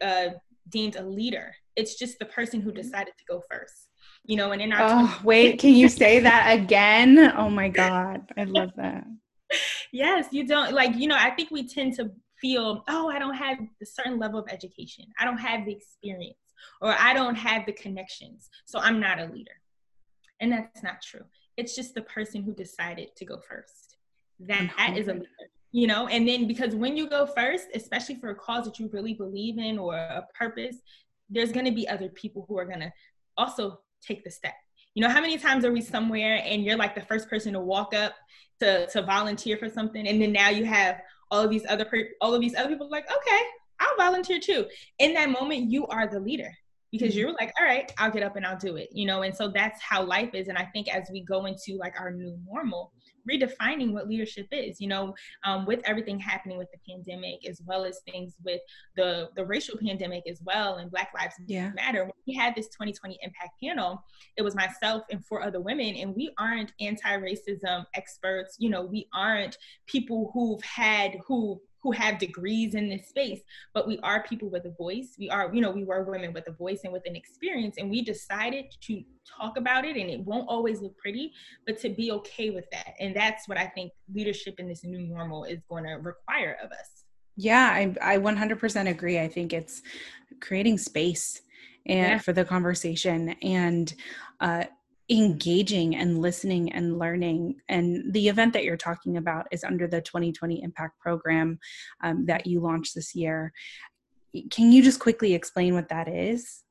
[0.00, 0.28] uh,
[0.68, 1.54] deemed a leader.
[1.76, 3.88] It's just the person who decided to go first.
[4.26, 7.18] You know, and in our oh, wait, can you say that again?
[7.36, 9.04] Oh my God, I love that
[9.92, 13.34] yes, you don't like, you know, I think we tend to feel, oh, I don't
[13.34, 15.06] have a certain level of education.
[15.18, 16.36] I don't have the experience
[16.80, 18.50] or I don't have the connections.
[18.64, 19.52] So I'm not a leader.
[20.40, 21.24] And that's not true.
[21.56, 23.96] It's just the person who decided to go first.
[24.40, 25.20] That, that is a mm-hmm.
[25.20, 26.08] leader, you know?
[26.08, 29.58] And then because when you go first, especially for a cause that you really believe
[29.58, 30.76] in or a purpose,
[31.30, 32.92] there's going to be other people who are going to
[33.36, 34.54] also take the step.
[34.94, 37.60] You know, how many times are we somewhere and you're like the first person to
[37.60, 38.14] walk up
[38.60, 40.06] to to volunteer for something?
[40.06, 42.88] And then now you have all of these other per- all of these other people
[42.88, 43.40] like okay
[43.80, 44.66] i'll volunteer too.
[44.98, 46.52] In that moment you are the leader
[46.92, 47.18] because mm-hmm.
[47.18, 49.22] you're like all right i'll get up and i'll do it you know?
[49.22, 50.48] And so that's how life is.
[50.48, 52.92] And i think as we go into like our new normal
[53.30, 57.84] redefining what leadership is you know um, with everything happening with the pandemic as well
[57.84, 58.60] as things with
[58.96, 61.70] the the racial pandemic as well and black lives yeah.
[61.74, 64.02] matter when we had this 2020 impact panel
[64.36, 69.08] it was myself and four other women and we aren't anti-racism experts you know we
[69.14, 69.56] aren't
[69.86, 73.42] people who've had who who have degrees in this space,
[73.74, 75.14] but we are people with a voice.
[75.18, 77.90] We are, you know, we were women with a voice and with an experience, and
[77.90, 79.02] we decided to
[79.38, 79.96] talk about it.
[79.96, 81.32] And it won't always look pretty,
[81.66, 82.94] but to be okay with that.
[82.98, 86.72] And that's what I think leadership in this new normal is going to require of
[86.72, 87.04] us.
[87.36, 89.20] Yeah, I, I 100% agree.
[89.20, 89.82] I think it's
[90.40, 91.42] creating space
[91.86, 92.18] and yeah.
[92.18, 93.92] for the conversation and
[94.40, 94.64] uh,
[95.10, 97.56] engaging and listening and learning.
[97.68, 101.58] And the event that you're talking about is under the 2020 Impact Program
[102.02, 103.52] um, that you launched this year.
[104.50, 106.64] Can you just quickly explain what that is?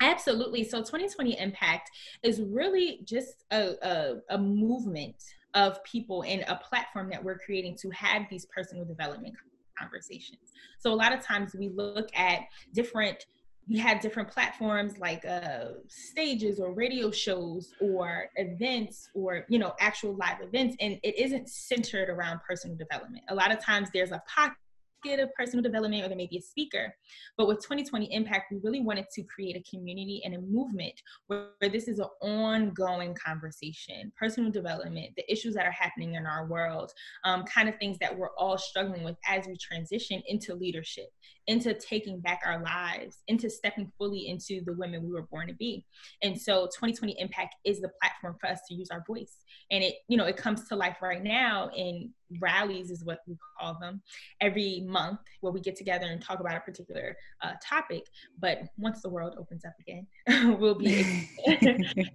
[0.00, 0.64] Absolutely.
[0.64, 1.90] So 2020 Impact
[2.22, 5.16] is really just a, a, a movement
[5.54, 9.34] of people and a platform that we're creating to have these personal development
[9.78, 10.52] conversations.
[10.78, 12.40] So a lot of times we look at
[12.74, 13.24] different
[13.68, 19.72] we have different platforms like uh, stages or radio shows or events or you know
[19.80, 23.24] actual live events and it isn't centered around personal development.
[23.28, 24.56] A lot of times there's a pocket
[25.14, 26.94] of personal development or there may be a speaker.
[27.36, 30.94] But with 2020 Impact, we really wanted to create a community and a movement
[31.26, 36.26] where, where this is an ongoing conversation, personal development, the issues that are happening in
[36.26, 36.92] our world,
[37.24, 41.08] um, kind of things that we're all struggling with as we transition into leadership,
[41.46, 45.54] into taking back our lives, into stepping fully into the women we were born to
[45.54, 45.84] be.
[46.22, 49.36] And so 2020 Impact is the platform for us to use our voice.
[49.70, 53.36] And it, you know, it comes to life right now in rallies is what we
[53.58, 54.00] call them
[54.40, 58.06] every month where we get together and talk about a particular uh, topic
[58.38, 60.06] but once the world opens up again
[60.58, 61.28] we'll be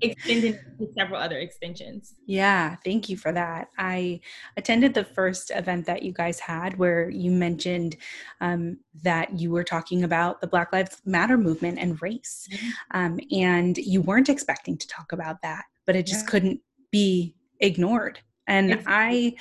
[0.02, 4.20] extending to several other extensions yeah thank you for that i
[4.58, 7.98] attended the first event that you guys had where you mentioned
[8.42, 12.70] um, that you were talking about the black lives matter movement and race mm-hmm.
[12.98, 16.32] um, and you weren't expecting to talk about that but it just yeah.
[16.32, 18.20] couldn't be ignored
[18.52, 19.36] and I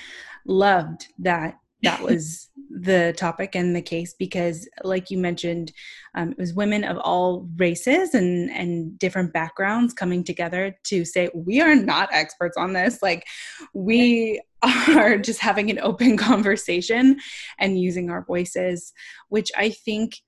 [0.46, 5.72] loved that that was the topic and the case because like you mentioned
[6.14, 11.28] um, it was women of all races and and different backgrounds coming together to say
[11.34, 13.02] we are not experts on this.
[13.02, 13.26] Like
[13.74, 17.18] we are just having an open conversation
[17.58, 18.92] and using our voices
[19.30, 20.20] which i think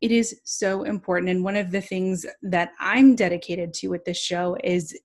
[0.00, 1.30] it is so important.
[1.30, 4.96] And one of the things that I'm dedicated to with this show is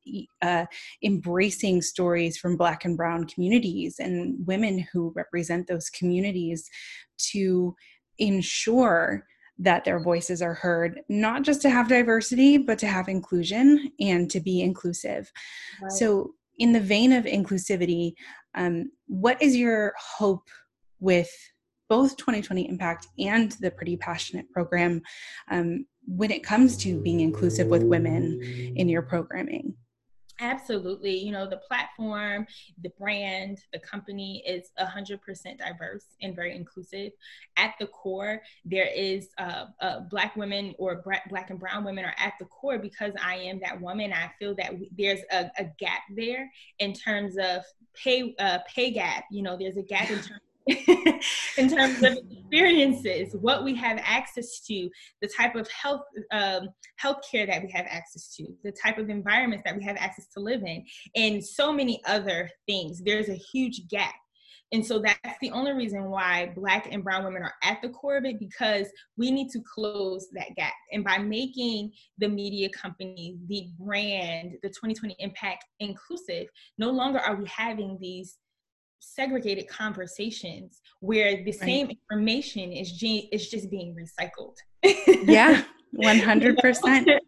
[0.41, 0.65] uh,
[1.03, 6.69] embracing stories from Black and Brown communities and women who represent those communities
[7.31, 7.75] to
[8.17, 9.25] ensure
[9.59, 14.29] that their voices are heard, not just to have diversity, but to have inclusion and
[14.31, 15.31] to be inclusive.
[15.81, 15.91] Right.
[15.91, 18.13] So, in the vein of inclusivity,
[18.55, 20.47] um, what is your hope
[20.99, 21.31] with
[21.91, 25.01] both 2020 Impact and the Pretty Passionate program
[25.49, 28.41] um, when it comes to being inclusive with women
[28.77, 29.73] in your programming?
[30.39, 31.17] Absolutely.
[31.17, 32.47] You know, the platform,
[32.81, 35.19] the brand, the company is 100%
[35.57, 37.11] diverse and very inclusive.
[37.57, 42.15] At the core, there is uh, uh, Black women or Black and Brown women are
[42.17, 44.13] at the core because I am that woman.
[44.13, 46.49] I feel that we, there's a, a, gap there
[46.79, 49.25] in terms of pay uh, pay gap.
[49.29, 50.41] You know, there's a gap in terms
[51.57, 54.89] in terms of experiences, what we have access to,
[55.21, 56.69] the type of health um,
[57.01, 60.39] healthcare that we have access to, the type of environments that we have access to
[60.39, 63.01] live in, and so many other things.
[63.03, 64.13] There's a huge gap.
[64.73, 68.15] And so that's the only reason why Black and Brown women are at the core
[68.15, 70.71] of it because we need to close that gap.
[70.93, 76.47] And by making the media company, the brand, the 2020 Impact inclusive,
[76.77, 78.37] no longer are we having these
[79.01, 81.55] segregated conversations where the right.
[81.55, 84.55] same information is ge- is just being recycled.
[85.23, 85.63] yeah,
[85.95, 87.19] 100%.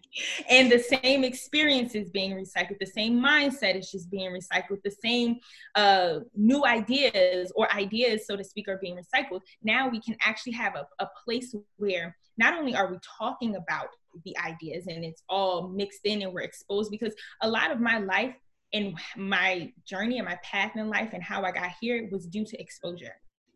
[0.50, 2.80] and the same experience is being recycled.
[2.80, 4.82] The same mindset is just being recycled.
[4.84, 5.40] The same
[5.76, 9.42] uh, new ideas or ideas, so to speak, are being recycled.
[9.64, 13.88] Now we can actually have a, a place where not only are we talking about
[14.26, 17.98] the ideas and it's all mixed in and we're exposed because a lot of my
[17.98, 18.36] life
[18.74, 22.44] in my journey and my path in life and how I got here was due
[22.44, 23.16] to exposure.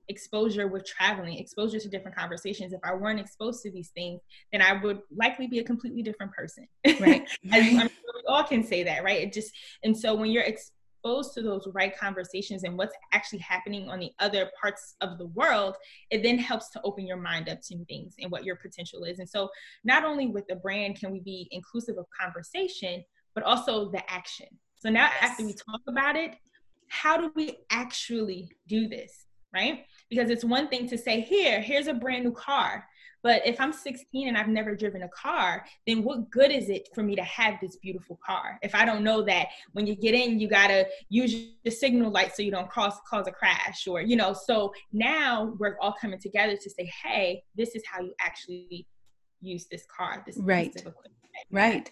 [0.10, 2.72] Exposure with traveling, exposure to different conversations.
[2.72, 4.22] If I weren't exposed to these things,
[4.54, 6.68] then I would likely be a completely different person.
[7.00, 7.28] Right.
[7.52, 9.24] I'm sure we all can say that, right?
[9.24, 9.52] It just
[9.84, 14.12] and so when you're exposed to those right conversations and what's actually happening on the
[14.20, 15.76] other parts of the world,
[16.12, 19.04] it then helps to open your mind up to new things and what your potential
[19.04, 19.20] is.
[19.20, 19.50] And so
[19.84, 23.04] not only with the brand can we be inclusive of conversation,
[23.34, 24.48] but also the action
[24.88, 25.32] so now, yes.
[25.32, 26.36] after we talk about it,
[26.88, 29.26] how do we actually do this?
[29.54, 29.86] Right?
[30.10, 32.86] Because it's one thing to say, here, here's a brand new car.
[33.22, 36.88] But if I'm 16 and I've never driven a car, then what good is it
[36.96, 38.60] for me to have this beautiful car?
[38.62, 42.34] If I don't know that when you get in, you gotta use the signal light
[42.34, 44.32] so you don't cause cause a crash, or you know.
[44.32, 48.88] So now we're all coming together to say, hey, this is how you actually
[49.42, 50.24] use this car.
[50.26, 50.74] This right,
[51.52, 51.92] right.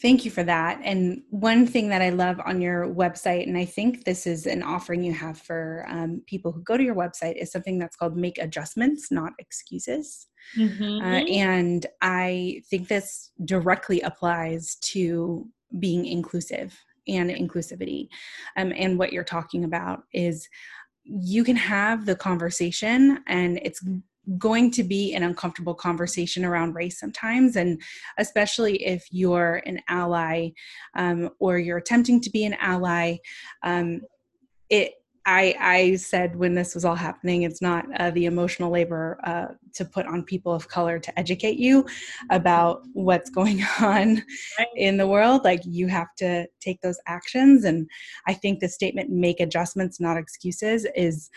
[0.00, 0.80] Thank you for that.
[0.84, 4.62] And one thing that I love on your website, and I think this is an
[4.62, 8.16] offering you have for um, people who go to your website, is something that's called
[8.16, 10.28] Make Adjustments, Not Excuses.
[10.56, 11.04] Mm-hmm.
[11.04, 15.48] Uh, and I think this directly applies to
[15.80, 18.08] being inclusive and inclusivity.
[18.56, 20.48] Um, and what you're talking about is
[21.02, 23.82] you can have the conversation and it's
[24.36, 27.80] going to be an uncomfortable conversation around race sometimes and
[28.18, 30.50] especially if you're an ally
[30.96, 33.16] um, or you're attempting to be an ally
[33.62, 34.00] um,
[34.68, 34.94] it
[35.28, 39.48] I, I said when this was all happening, it's not uh, the emotional labor uh,
[39.74, 41.84] to put on people of color to educate you
[42.30, 44.24] about what's going on
[44.74, 45.44] in the world.
[45.44, 47.64] Like you have to take those actions.
[47.64, 47.90] And
[48.26, 51.28] I think the statement, make adjustments, not excuses, is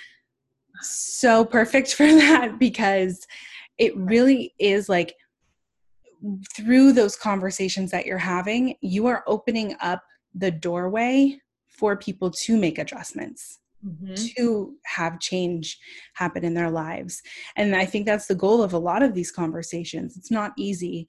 [0.82, 3.26] so perfect for that because
[3.78, 5.16] it really is like
[6.56, 10.04] through those conversations that you're having, you are opening up
[10.36, 13.58] the doorway for people to make adjustments.
[13.84, 14.14] Mm-hmm.
[14.14, 15.80] to have change
[16.14, 17.20] happen in their lives.
[17.56, 20.16] And I think that's the goal of a lot of these conversations.
[20.18, 21.08] It's not easy.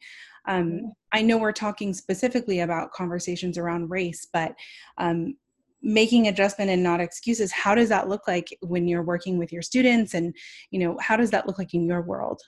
[0.49, 4.55] Um, I know we're talking specifically about conversations around race, but
[4.97, 5.37] um,
[5.83, 9.63] making adjustment and not excuses, how does that look like when you're working with your
[9.63, 10.15] students?
[10.15, 10.35] And,
[10.71, 12.41] you know, how does that look like in your world?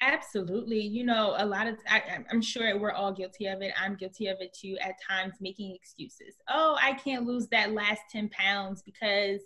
[0.00, 0.80] Absolutely.
[0.80, 3.72] You know, a lot of, I, am sure we're all guilty of it.
[3.80, 6.36] I'm guilty of it too, at times making excuses.
[6.48, 9.40] Oh, I can't lose that last 10 pounds because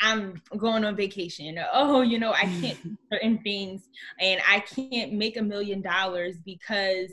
[0.00, 1.60] I'm going on vacation.
[1.72, 2.78] Oh, you know, I can't
[3.12, 3.82] certain things
[4.18, 7.10] and I can't make a million dollars because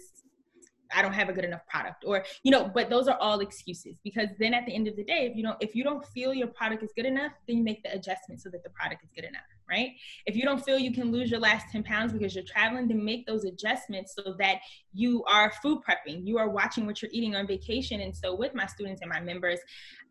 [0.93, 3.97] I don't have a good enough product or you know but those are all excuses
[4.03, 6.33] because then at the end of the day if you don't if you don't feel
[6.33, 9.09] your product is good enough then you make the adjustment so that the product is
[9.15, 9.91] good enough right?
[10.25, 13.03] If you don't feel you can lose your last 10 pounds because you're traveling then
[13.03, 14.59] make those adjustments so that
[14.93, 18.01] you are food prepping you are watching what you're eating on vacation.
[18.01, 19.59] And so with my students and my members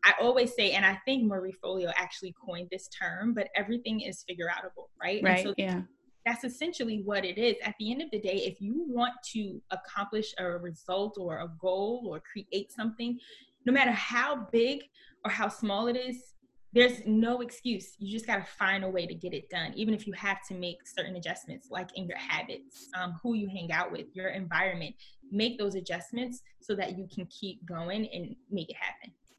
[0.05, 4.23] I always say and I think Marie Forleo actually coined this term but everything is
[4.23, 5.23] figure outable right?
[5.23, 5.83] Right so yeah
[6.27, 7.55] that's essentially what it is.
[7.63, 11.49] At the end of the day, if you want to accomplish a result or a
[11.61, 13.19] goal or create something,
[13.65, 14.81] no matter how big
[15.25, 16.35] or how small it is,
[16.73, 17.95] there's no excuse.
[17.99, 20.39] You just got to find a way to get it done, even if you have
[20.49, 24.29] to make certain adjustments, like in your habits, um, who you hang out with, your
[24.29, 24.95] environment.
[25.31, 28.96] Make those adjustments so that you can keep going and make it happen.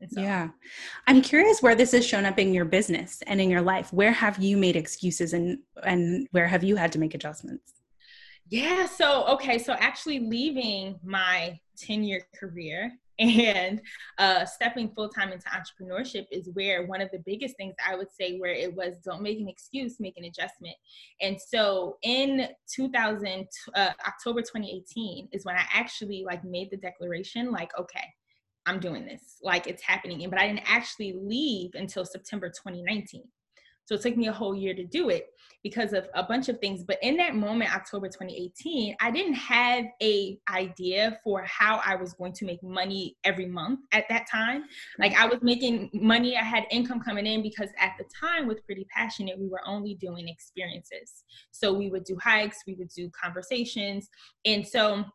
[0.09, 0.49] So, yeah.
[1.07, 3.91] I'm curious where this has shown up in your business and in your life.
[3.91, 7.73] Where have you made excuses and and where have you had to make adjustments?
[8.49, 13.81] Yeah, so okay, so actually leaving my 10-year career and
[14.19, 18.37] uh, stepping full-time into entrepreneurship is where one of the biggest things i would say
[18.37, 20.75] where it was don't make an excuse make an adjustment
[21.19, 27.51] and so in 2000 uh, october 2018 is when i actually like made the declaration
[27.51, 28.05] like okay
[28.67, 29.37] I'm doing this.
[29.41, 30.21] Like it's happening.
[30.23, 33.23] And But I didn't actually leave until September 2019.
[33.87, 35.27] So it took me a whole year to do it
[35.63, 36.83] because of a bunch of things.
[36.83, 42.11] But in that moment, October 2018, I didn't have a idea for how I was
[42.11, 44.65] going to make money every month at that time.
[44.99, 48.65] Like I was making money, I had income coming in because at the time with
[48.65, 51.23] Pretty Passionate, we were only doing experiences.
[51.51, 54.09] So we would do hikes, we would do conversations.
[54.45, 55.05] And so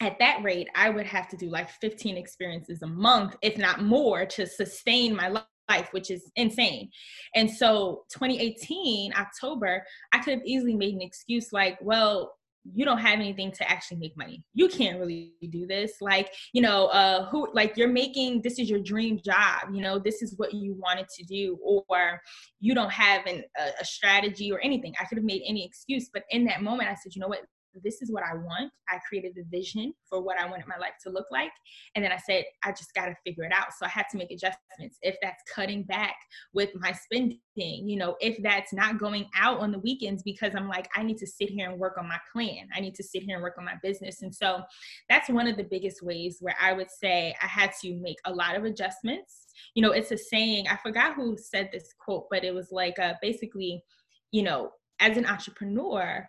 [0.00, 3.82] at that rate, I would have to do like 15 experiences a month, if not
[3.82, 5.28] more, to sustain my
[5.68, 6.90] life, which is insane.
[7.34, 12.32] And so 2018, October, I could have easily made an excuse like, well,
[12.74, 14.42] you don't have anything to actually make money.
[14.54, 15.94] You can't really do this.
[16.00, 19.98] Like, you know, uh who like you're making this is your dream job, you know,
[19.98, 22.20] this is what you wanted to do or
[22.60, 24.94] you don't have an, a, a strategy or anything.
[25.00, 27.40] I could have made any excuse, but in that moment I said, you know what?
[27.82, 28.72] This is what I want.
[28.88, 31.52] I created a vision for what I wanted my life to look like.
[31.94, 33.68] And then I said, I just got to figure it out.
[33.78, 34.98] So I had to make adjustments.
[35.02, 36.14] If that's cutting back
[36.52, 40.68] with my spending, you know, if that's not going out on the weekends because I'm
[40.68, 42.68] like, I need to sit here and work on my plan.
[42.74, 44.22] I need to sit here and work on my business.
[44.22, 44.62] And so
[45.08, 48.32] that's one of the biggest ways where I would say I had to make a
[48.32, 49.46] lot of adjustments.
[49.74, 52.98] You know, it's a saying, I forgot who said this quote, but it was like
[52.98, 53.82] uh, basically,
[54.30, 54.70] you know,
[55.00, 56.26] as an entrepreneur,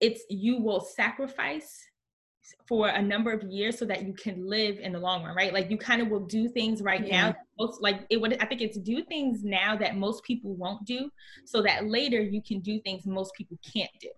[0.00, 1.82] it's you will sacrifice
[2.68, 5.52] for a number of years so that you can live in the long run, right?
[5.52, 7.28] Like you kind of will do things right yeah.
[7.28, 7.36] now.
[7.58, 11.10] Most like it would I think it's do things now that most people won't do
[11.44, 14.10] so that later you can do things most people can't do.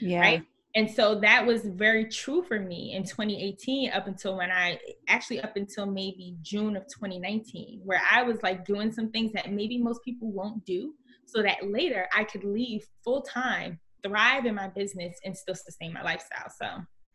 [0.00, 0.20] Yeah.
[0.20, 0.42] Right.
[0.74, 5.40] And so that was very true for me in 2018 up until when I actually
[5.40, 9.78] up until maybe June of 2019, where I was like doing some things that maybe
[9.78, 14.68] most people won't do so that later I could leave full time thrive in my
[14.68, 16.50] business and still sustain my lifestyle.
[16.56, 16.66] So,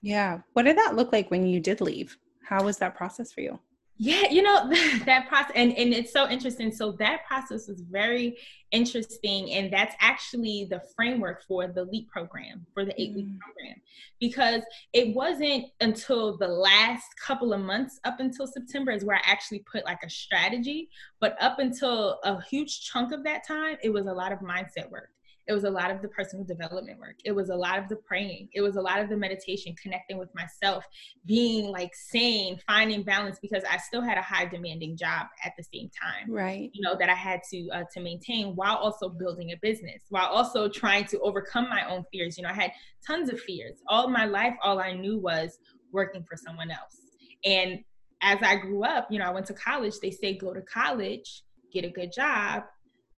[0.02, 0.40] yeah.
[0.54, 2.18] What did that look like when you did leave?
[2.44, 3.60] How was that process for you?
[3.98, 4.70] Yeah, you know,
[5.06, 6.72] that process, and, and it's so interesting.
[6.72, 8.38] So, that process was very
[8.72, 9.52] interesting.
[9.52, 13.40] And that's actually the framework for the LEAP program, for the eight week mm.
[13.40, 13.76] program,
[14.20, 14.64] because
[14.94, 19.64] it wasn't until the last couple of months up until September is where I actually
[19.72, 20.90] put like a strategy.
[21.22, 24.90] But up until a huge chunk of that time, it was a lot of mindset
[24.90, 25.12] work
[25.48, 27.16] it was a lot of the personal development work.
[27.26, 28.50] It was a lot of the praying.
[28.54, 30.86] It was a lot of the meditation connecting with myself
[31.26, 35.64] being like sane finding balance because i still had a high demanding job at the
[35.64, 36.70] same time right.
[36.74, 40.28] you know that i had to uh, to maintain while also building a business while
[40.28, 42.38] also trying to overcome my own fears.
[42.38, 42.72] You know i had
[43.06, 43.78] tons of fears.
[43.88, 45.58] All my life all i knew was
[45.91, 47.00] working for someone else.
[47.46, 47.80] And
[48.22, 49.96] as i grew up you know i went to college.
[50.02, 52.64] They say go to college get a good job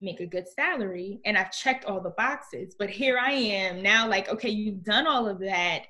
[0.05, 2.75] make a good salary and I've checked all the boxes.
[2.79, 5.85] But here I am now, like, okay, you've done all of that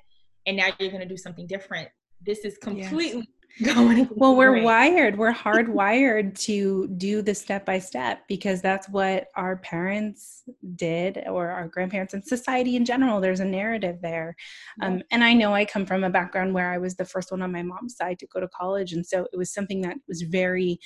[0.45, 1.89] and now you're going to do something different.
[2.25, 3.29] This is completely
[3.63, 9.27] going well we're wired we're hardwired to do the step by step because that's what
[9.35, 10.43] our parents
[10.75, 14.35] did or our grandparents and society in general there's a narrative there
[14.81, 14.87] yeah.
[14.87, 17.41] um, and i know i come from a background where i was the first one
[17.41, 20.21] on my mom's side to go to college and so it was something that was
[20.23, 20.77] very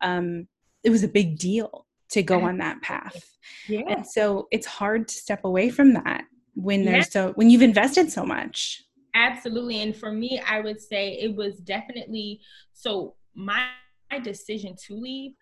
[0.00, 0.48] um,
[0.82, 3.36] it was a big deal to go on that path
[3.68, 3.82] yeah.
[3.88, 7.26] and so it's hard to step away from that when there's yeah.
[7.28, 8.82] so when you've invested so much
[9.14, 9.82] Absolutely.
[9.82, 12.40] And for me, I would say it was definitely
[12.72, 13.68] so my,
[14.10, 15.32] my decision to leave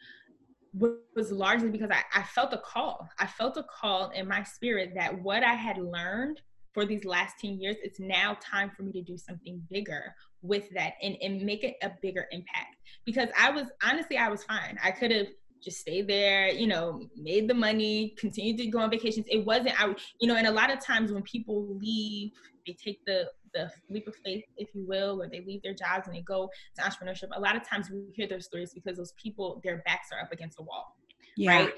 [0.74, 3.08] was largely because I, I felt a call.
[3.18, 6.40] I felt a call in my spirit that what I had learned
[6.72, 10.70] for these last 10 years, it's now time for me to do something bigger with
[10.74, 12.76] that and, and make it a bigger impact.
[13.04, 14.78] Because I was honestly, I was fine.
[14.84, 15.28] I could have
[15.62, 19.26] just stayed there, you know, made the money, continued to go on vacations.
[19.28, 22.30] It wasn't, I, you know, and a lot of times when people leave,
[22.66, 26.06] they take the the leap of faith, if you will, where they leave their jobs
[26.06, 27.28] and they go to entrepreneurship.
[27.34, 30.32] A lot of times we hear those stories because those people, their backs are up
[30.32, 30.96] against a wall,
[31.36, 31.50] yeah.
[31.50, 31.72] right?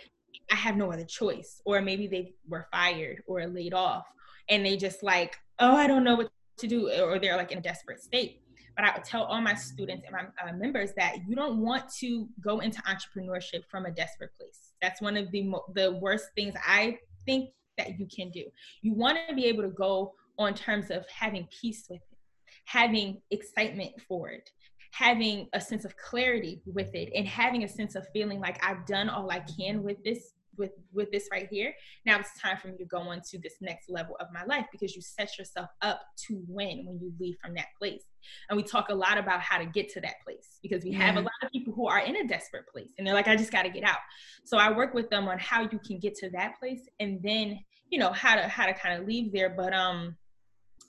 [0.51, 4.07] I have no other choice, or maybe they were fired or laid off,
[4.49, 7.59] and they just like, oh, I don't know what to do, or they're like in
[7.59, 8.43] a desperate state.
[8.77, 11.85] But I would tell all my students and my uh, members that you don't want
[12.01, 14.73] to go into entrepreneurship from a desperate place.
[14.81, 18.45] That's one of the mo- the worst things I think that you can do.
[18.83, 22.19] You want to be able to go on terms of having peace with it,
[22.65, 24.51] having excitement for it,
[24.93, 28.87] having a sense of clarity with it, and having a sense of feeling like I've
[28.87, 31.73] done all I can with this with with this right here
[32.07, 34.67] now it's time for me to go on to this next level of my life
[34.73, 38.03] because you set yourself up to win when you leave from that place
[38.49, 40.99] and we talk a lot about how to get to that place because we yeah.
[40.99, 43.37] have a lot of people who are in a desperate place and they're like i
[43.37, 43.99] just got to get out
[44.45, 47.59] so i work with them on how you can get to that place and then
[47.91, 50.17] you know how to how to kind of leave there but um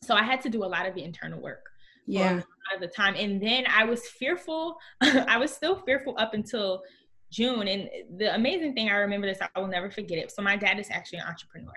[0.04, 1.68] so I had to do a lot of the internal work.
[2.08, 2.42] Yeah.
[2.74, 3.16] At the time.
[3.16, 4.78] And then I was fearful.
[5.02, 6.82] I was still fearful up until
[7.32, 7.68] June.
[7.68, 10.32] And the amazing thing, I remember this, I will never forget it.
[10.32, 11.74] So my dad is actually an entrepreneur.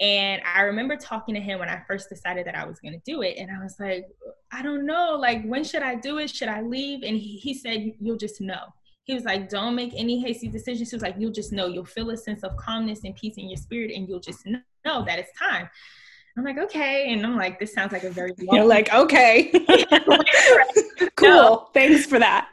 [0.00, 3.00] And I remember talking to him when I first decided that I was going to
[3.04, 3.38] do it.
[3.38, 4.06] And I was like,
[4.52, 6.28] I don't know, like, when should I do it?
[6.28, 7.02] Should I leave?
[7.02, 8.74] And he, he said, You'll just know.
[9.04, 10.90] He was like, Don't make any hasty decisions.
[10.90, 11.66] He was like, You'll just know.
[11.66, 15.04] You'll feel a sense of calmness and peace in your spirit, and you'll just know
[15.06, 15.70] that it's time.
[16.36, 17.12] I'm like, okay.
[17.12, 19.50] And I'm like, this sounds like a very long You're like, okay.
[21.16, 21.28] cool.
[21.28, 21.68] No.
[21.72, 22.50] Thanks for that.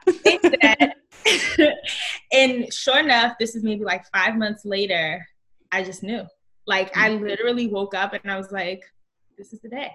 [2.32, 5.26] and sure enough, this is maybe like five months later,
[5.71, 6.24] I just knew.
[6.65, 7.26] Like I mm-hmm.
[7.26, 8.84] literally woke up and I was like,
[9.38, 9.91] this is the day.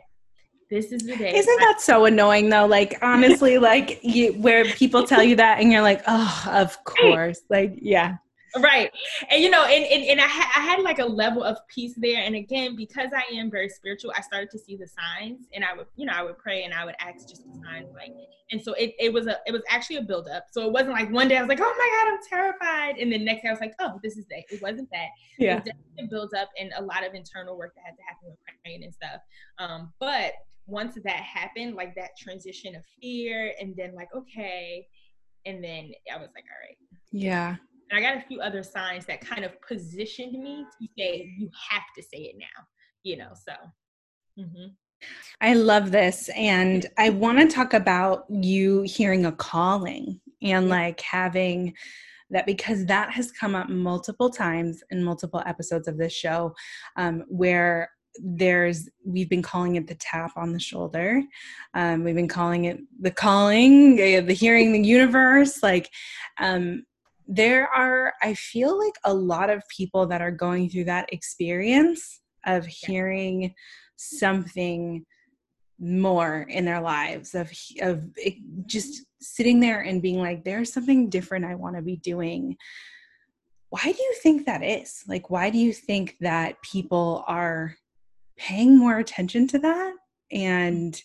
[0.70, 1.34] This is the day.
[1.34, 2.66] Isn't that so annoying though?
[2.66, 7.40] Like honestly, like you where people tell you that and you're like, oh, of course.
[7.48, 8.16] Like, yeah
[8.58, 8.90] right.
[9.30, 11.94] And you know and, and, and I, ha- I had like a level of peace
[11.96, 12.22] there.
[12.22, 15.46] And again because i am very spiritual i started to see the signs.
[15.52, 17.88] And i would you know i would pray and i would ask just the signs
[17.94, 18.12] like
[18.50, 20.90] and so it, it was a it was actually a build up so it wasn't
[20.90, 23.00] like one day i was like oh my god i'm terrified.
[23.00, 25.08] And the next day i was like oh this is that it wasn't that.
[25.38, 25.52] Yeah.
[25.52, 28.02] it was definitely a build up and a lot of internal work that had to
[28.02, 29.20] happen with praying and stuff.
[29.58, 30.32] Um but
[30.66, 34.86] once that happened like that transition of fear and then like okay.
[35.46, 36.76] And then i was like all right.
[37.12, 37.56] Yeah
[37.92, 41.84] I got a few other signs that kind of positioned me to say, you have
[41.96, 42.64] to say it now,
[43.02, 43.52] you know, so.
[44.38, 44.66] Mm-hmm.
[45.40, 46.28] I love this.
[46.30, 51.74] And I want to talk about you hearing a calling and like having
[52.30, 56.54] that because that has come up multiple times in multiple episodes of this show
[56.96, 61.22] um, where there's we've been calling it the tap on the shoulder
[61.74, 65.88] um, we've been calling it the calling the hearing the universe like
[66.40, 66.82] um,
[67.28, 72.20] there are i feel like a lot of people that are going through that experience
[72.46, 73.54] of hearing
[73.96, 75.04] something
[75.78, 77.50] more in their lives of
[77.80, 78.34] of it,
[78.66, 82.56] just sitting there and being like there's something different i want to be doing.
[83.70, 85.04] Why do you think that is?
[85.06, 87.76] Like why do you think that people are
[88.38, 89.94] paying more attention to that?
[90.32, 91.00] And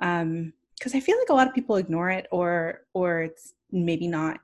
[0.00, 4.06] um because i feel like a lot of people ignore it or or it's maybe
[4.06, 4.40] not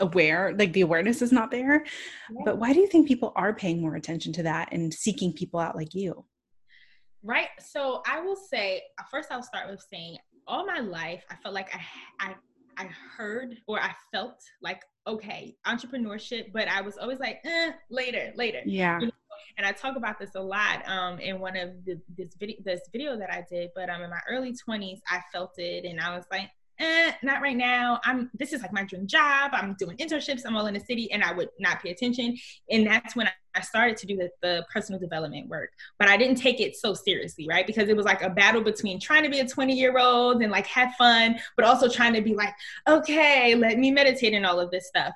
[0.00, 1.84] aware like the awareness is not there
[2.30, 2.42] yeah.
[2.44, 5.58] but why do you think people are paying more attention to that and seeking people
[5.58, 6.24] out like you
[7.22, 10.16] right so i will say first i'll start with saying
[10.46, 11.80] all my life i felt like i
[12.28, 12.34] i
[12.78, 18.32] i heard or i felt like okay entrepreneurship but i was always like eh, later
[18.36, 19.12] later yeah you know?
[19.58, 22.80] and i talk about this a lot um in one of the, this video this
[22.92, 26.14] video that i did but um in my early 20s i felt it and i
[26.14, 28.00] was like eh, not right now.
[28.04, 29.52] I'm this is like my dream job.
[29.52, 30.42] I'm doing internships.
[30.46, 32.36] I'm all in the city, and I would not pay attention.
[32.70, 35.70] And that's when I started to do the, the personal development work.
[35.98, 37.66] But I didn't take it so seriously, right?
[37.66, 40.52] Because it was like a battle between trying to be a 20 year old and
[40.52, 42.54] like have fun, but also trying to be like,
[42.86, 45.14] okay, let me meditate and all of this stuff.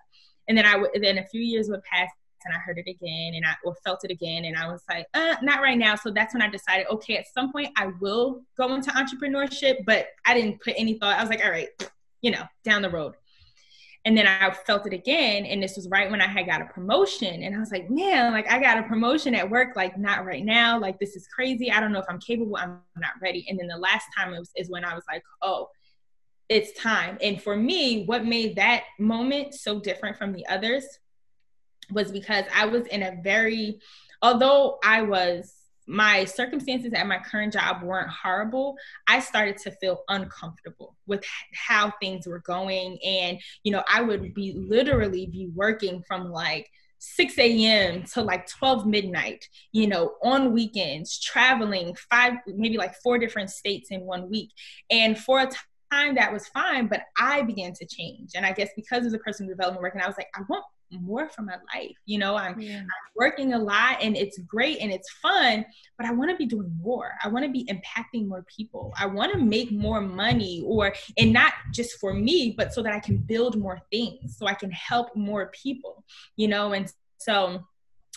[0.49, 2.09] And then I w- then a few years would pass
[2.45, 5.07] and I heard it again and I or felt it again and I was like,
[5.15, 5.95] uh, not right now.
[5.95, 10.07] So that's when I decided, okay, at some point I will go into entrepreneurship, but
[10.25, 11.19] I didn't put any thought.
[11.19, 11.69] I was like, all right,
[12.23, 13.15] you know, down the road.
[14.07, 16.65] And then I felt it again, and this was right when I had got a
[16.65, 20.25] promotion, and I was like, man, like I got a promotion at work, like not
[20.25, 21.71] right now, like this is crazy.
[21.71, 22.57] I don't know if I'm capable.
[22.57, 23.45] I'm not ready.
[23.47, 25.69] And then the last time it was is when I was like, oh,
[26.49, 27.19] it's time.
[27.21, 30.85] And for me, what made that moment so different from the others
[31.93, 33.81] was because I was in a very,
[34.23, 35.55] although I was,
[35.87, 38.77] my circumstances at my current job weren't horrible,
[39.09, 42.99] I started to feel uncomfortable with how things were going.
[43.05, 46.71] And, you know, I would be literally be working from like
[47.01, 48.05] 6 a.m.
[48.13, 53.91] to like 12 midnight, you know, on weekends, traveling five, maybe like four different states
[53.91, 54.51] in one week.
[54.91, 55.51] And for a
[55.91, 58.33] time that was fine, but I began to change.
[58.35, 60.65] And I guess because of the personal development work, and I was like, I want
[60.99, 61.97] more for my life.
[62.07, 62.79] You know, I'm, yeah.
[62.79, 62.87] I'm
[63.17, 65.65] working a lot and it's great and it's fun,
[65.97, 67.13] but I want to be doing more.
[67.23, 68.93] I want to be impacting more people.
[68.99, 72.93] I want to make more money or, and not just for me, but so that
[72.93, 76.05] I can build more things, so I can help more people,
[76.37, 77.63] you know, and so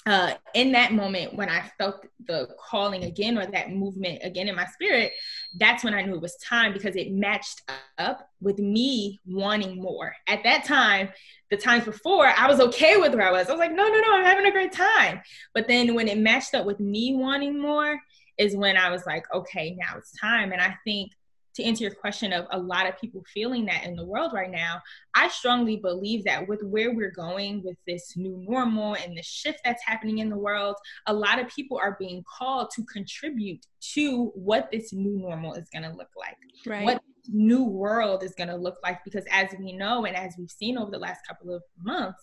[0.05, 4.55] uh, in that moment when I felt the calling again or that movement again in
[4.55, 5.13] my spirit,
[5.57, 7.61] that's when I knew it was time because it matched
[7.97, 10.13] up with me wanting more.
[10.27, 11.09] At that time,
[11.49, 13.47] the times before, I was okay with where I was.
[13.47, 15.21] I was like, no, no, no, I'm having a great time.
[15.53, 17.99] But then when it matched up with me wanting more,
[18.37, 20.51] is when I was like, okay, now it's time.
[20.51, 21.11] And I think
[21.55, 24.49] to answer your question of a lot of people feeling that in the world right
[24.49, 24.81] now,
[25.15, 29.59] I strongly believe that with where we're going with this new normal and the shift
[29.63, 30.75] that's happening in the world,
[31.07, 35.69] a lot of people are being called to contribute to what this new normal is
[35.69, 36.37] going to look like.
[36.65, 36.85] Right.
[36.85, 40.51] What new world is going to look like because as we know and as we've
[40.51, 42.21] seen over the last couple of months,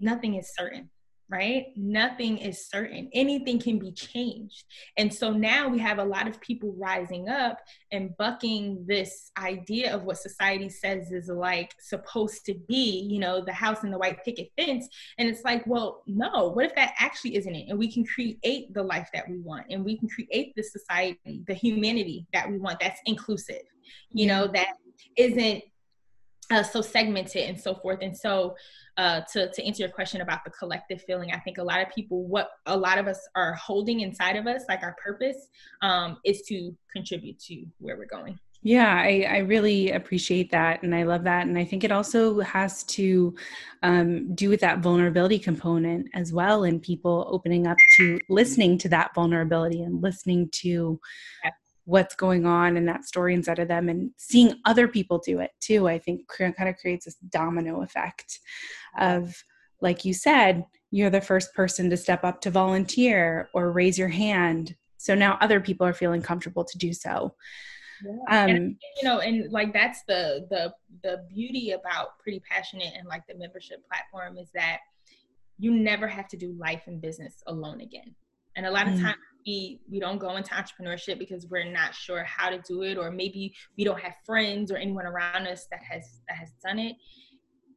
[0.00, 0.90] nothing is certain
[1.30, 1.66] right?
[1.76, 3.10] Nothing is certain.
[3.12, 4.64] Anything can be changed.
[4.96, 7.58] And so now we have a lot of people rising up
[7.92, 13.42] and bucking this idea of what society says is like supposed to be, you know,
[13.44, 14.88] the house and the white picket fence.
[15.18, 17.66] And it's like, well, no, what if that actually isn't it?
[17.68, 21.42] And we can create the life that we want and we can create the society,
[21.46, 23.62] the humanity that we want that's inclusive,
[24.10, 24.76] you know, that
[25.16, 25.62] isn't
[26.50, 27.98] uh, so segmented and so forth.
[28.02, 28.56] And so
[28.96, 31.94] uh, to, to answer your question about the collective feeling, I think a lot of
[31.94, 35.48] people, what a lot of us are holding inside of us, like our purpose,
[35.82, 38.38] um, is to contribute to where we're going.
[38.62, 40.82] Yeah, I, I really appreciate that.
[40.82, 41.46] And I love that.
[41.46, 43.36] And I think it also has to
[43.84, 48.88] um, do with that vulnerability component as well, and people opening up to listening to
[48.88, 50.98] that vulnerability and listening to
[51.88, 55.52] what's going on in that story inside of them and seeing other people do it
[55.58, 58.40] too i think kind of creates this domino effect
[58.98, 59.34] of
[59.80, 64.08] like you said you're the first person to step up to volunteer or raise your
[64.08, 67.34] hand so now other people are feeling comfortable to do so
[68.04, 68.44] yeah.
[68.44, 70.72] Um, and, you know, and like that's the the
[71.02, 74.78] the beauty about Pretty Passionate and like the membership platform is that
[75.58, 78.14] you never have to do life and business alone again.
[78.54, 79.02] And a lot of mm.
[79.02, 79.16] times
[79.48, 83.10] we we don't go into entrepreneurship because we're not sure how to do it or
[83.10, 86.96] maybe we don't have friends or anyone around us that has that has done it.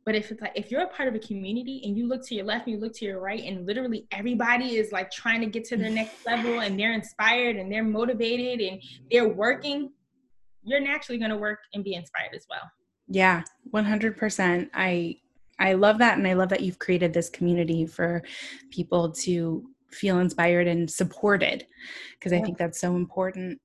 [0.05, 2.35] But if it's like if you're a part of a community and you look to
[2.35, 5.47] your left and you look to your right and literally everybody is like trying to
[5.47, 9.91] get to their next level and they're inspired and they're motivated and they're working
[10.63, 12.69] you're naturally going to work and be inspired as well.
[13.07, 13.43] Yeah
[13.73, 15.15] 100% i
[15.59, 18.21] i love that and i love that you've created this community for
[18.69, 21.65] people to feel inspired and supported
[22.19, 22.39] because yeah.
[22.39, 23.59] I think that's so important.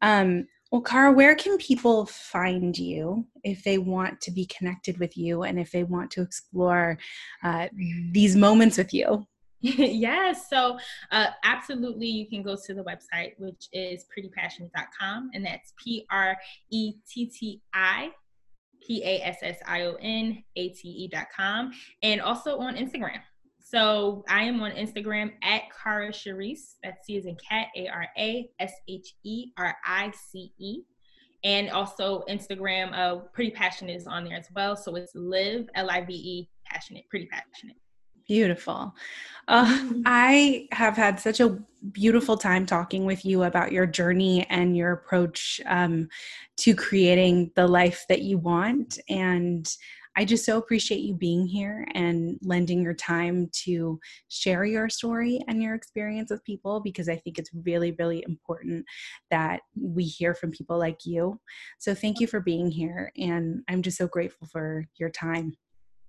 [0.00, 5.18] Um, well, Cara, where can people find you if they want to be connected with
[5.18, 6.98] you and if they want to explore
[7.44, 7.68] uh,
[8.10, 9.26] these moments with you?
[9.60, 10.48] yes.
[10.48, 10.78] So,
[11.12, 16.36] uh, absolutely, you can go to the website, which is prettypassionate.com, and that's P R
[16.70, 18.10] E T T I
[18.84, 21.70] P A S S I O N A T E.com,
[22.02, 23.20] and also on Instagram.
[23.72, 26.74] So I am on Instagram at Cara Sherice.
[26.84, 30.80] That's C as in cat, A R A S H E R I C E.
[31.42, 34.76] And also Instagram, uh, Pretty Passionate is on there as well.
[34.76, 37.76] So it's live, L I V E, passionate, pretty passionate.
[38.28, 38.94] Beautiful.
[39.48, 41.58] Uh, I have had such a
[41.92, 46.08] beautiful time talking with you about your journey and your approach um,
[46.58, 48.98] to creating the life that you want.
[49.08, 49.66] And
[50.16, 53.98] I just so appreciate you being here and lending your time to
[54.28, 58.84] share your story and your experience with people because I think it's really, really important
[59.30, 61.40] that we hear from people like you.
[61.78, 63.10] So thank you for being here.
[63.16, 65.56] And I'm just so grateful for your time.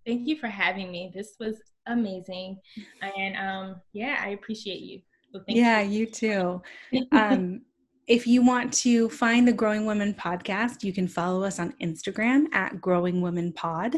[0.06, 1.12] Thank you for having me.
[1.14, 2.60] This was amazing.
[3.01, 5.01] And um, yeah, I appreciate you.
[5.32, 5.99] So yeah, you.
[5.99, 6.62] you too.
[7.14, 7.62] um,
[8.08, 12.54] if you want to find the Growing Women podcast, you can follow us on Instagram
[12.54, 13.95] at Growing Women Pod.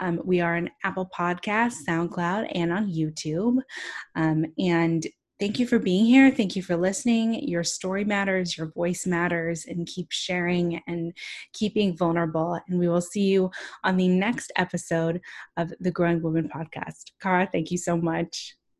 [0.00, 3.58] Um, we are on Apple Podcasts, SoundCloud, and on YouTube.
[4.14, 5.06] Um, and
[5.40, 6.30] thank you for being here.
[6.30, 7.48] Thank you for listening.
[7.48, 11.16] Your story matters, your voice matters, and keep sharing and
[11.54, 12.60] keep being vulnerable.
[12.68, 13.50] And we will see you
[13.82, 15.22] on the next episode
[15.56, 17.12] of the Growing Women podcast.
[17.22, 18.57] Cara, thank you so much.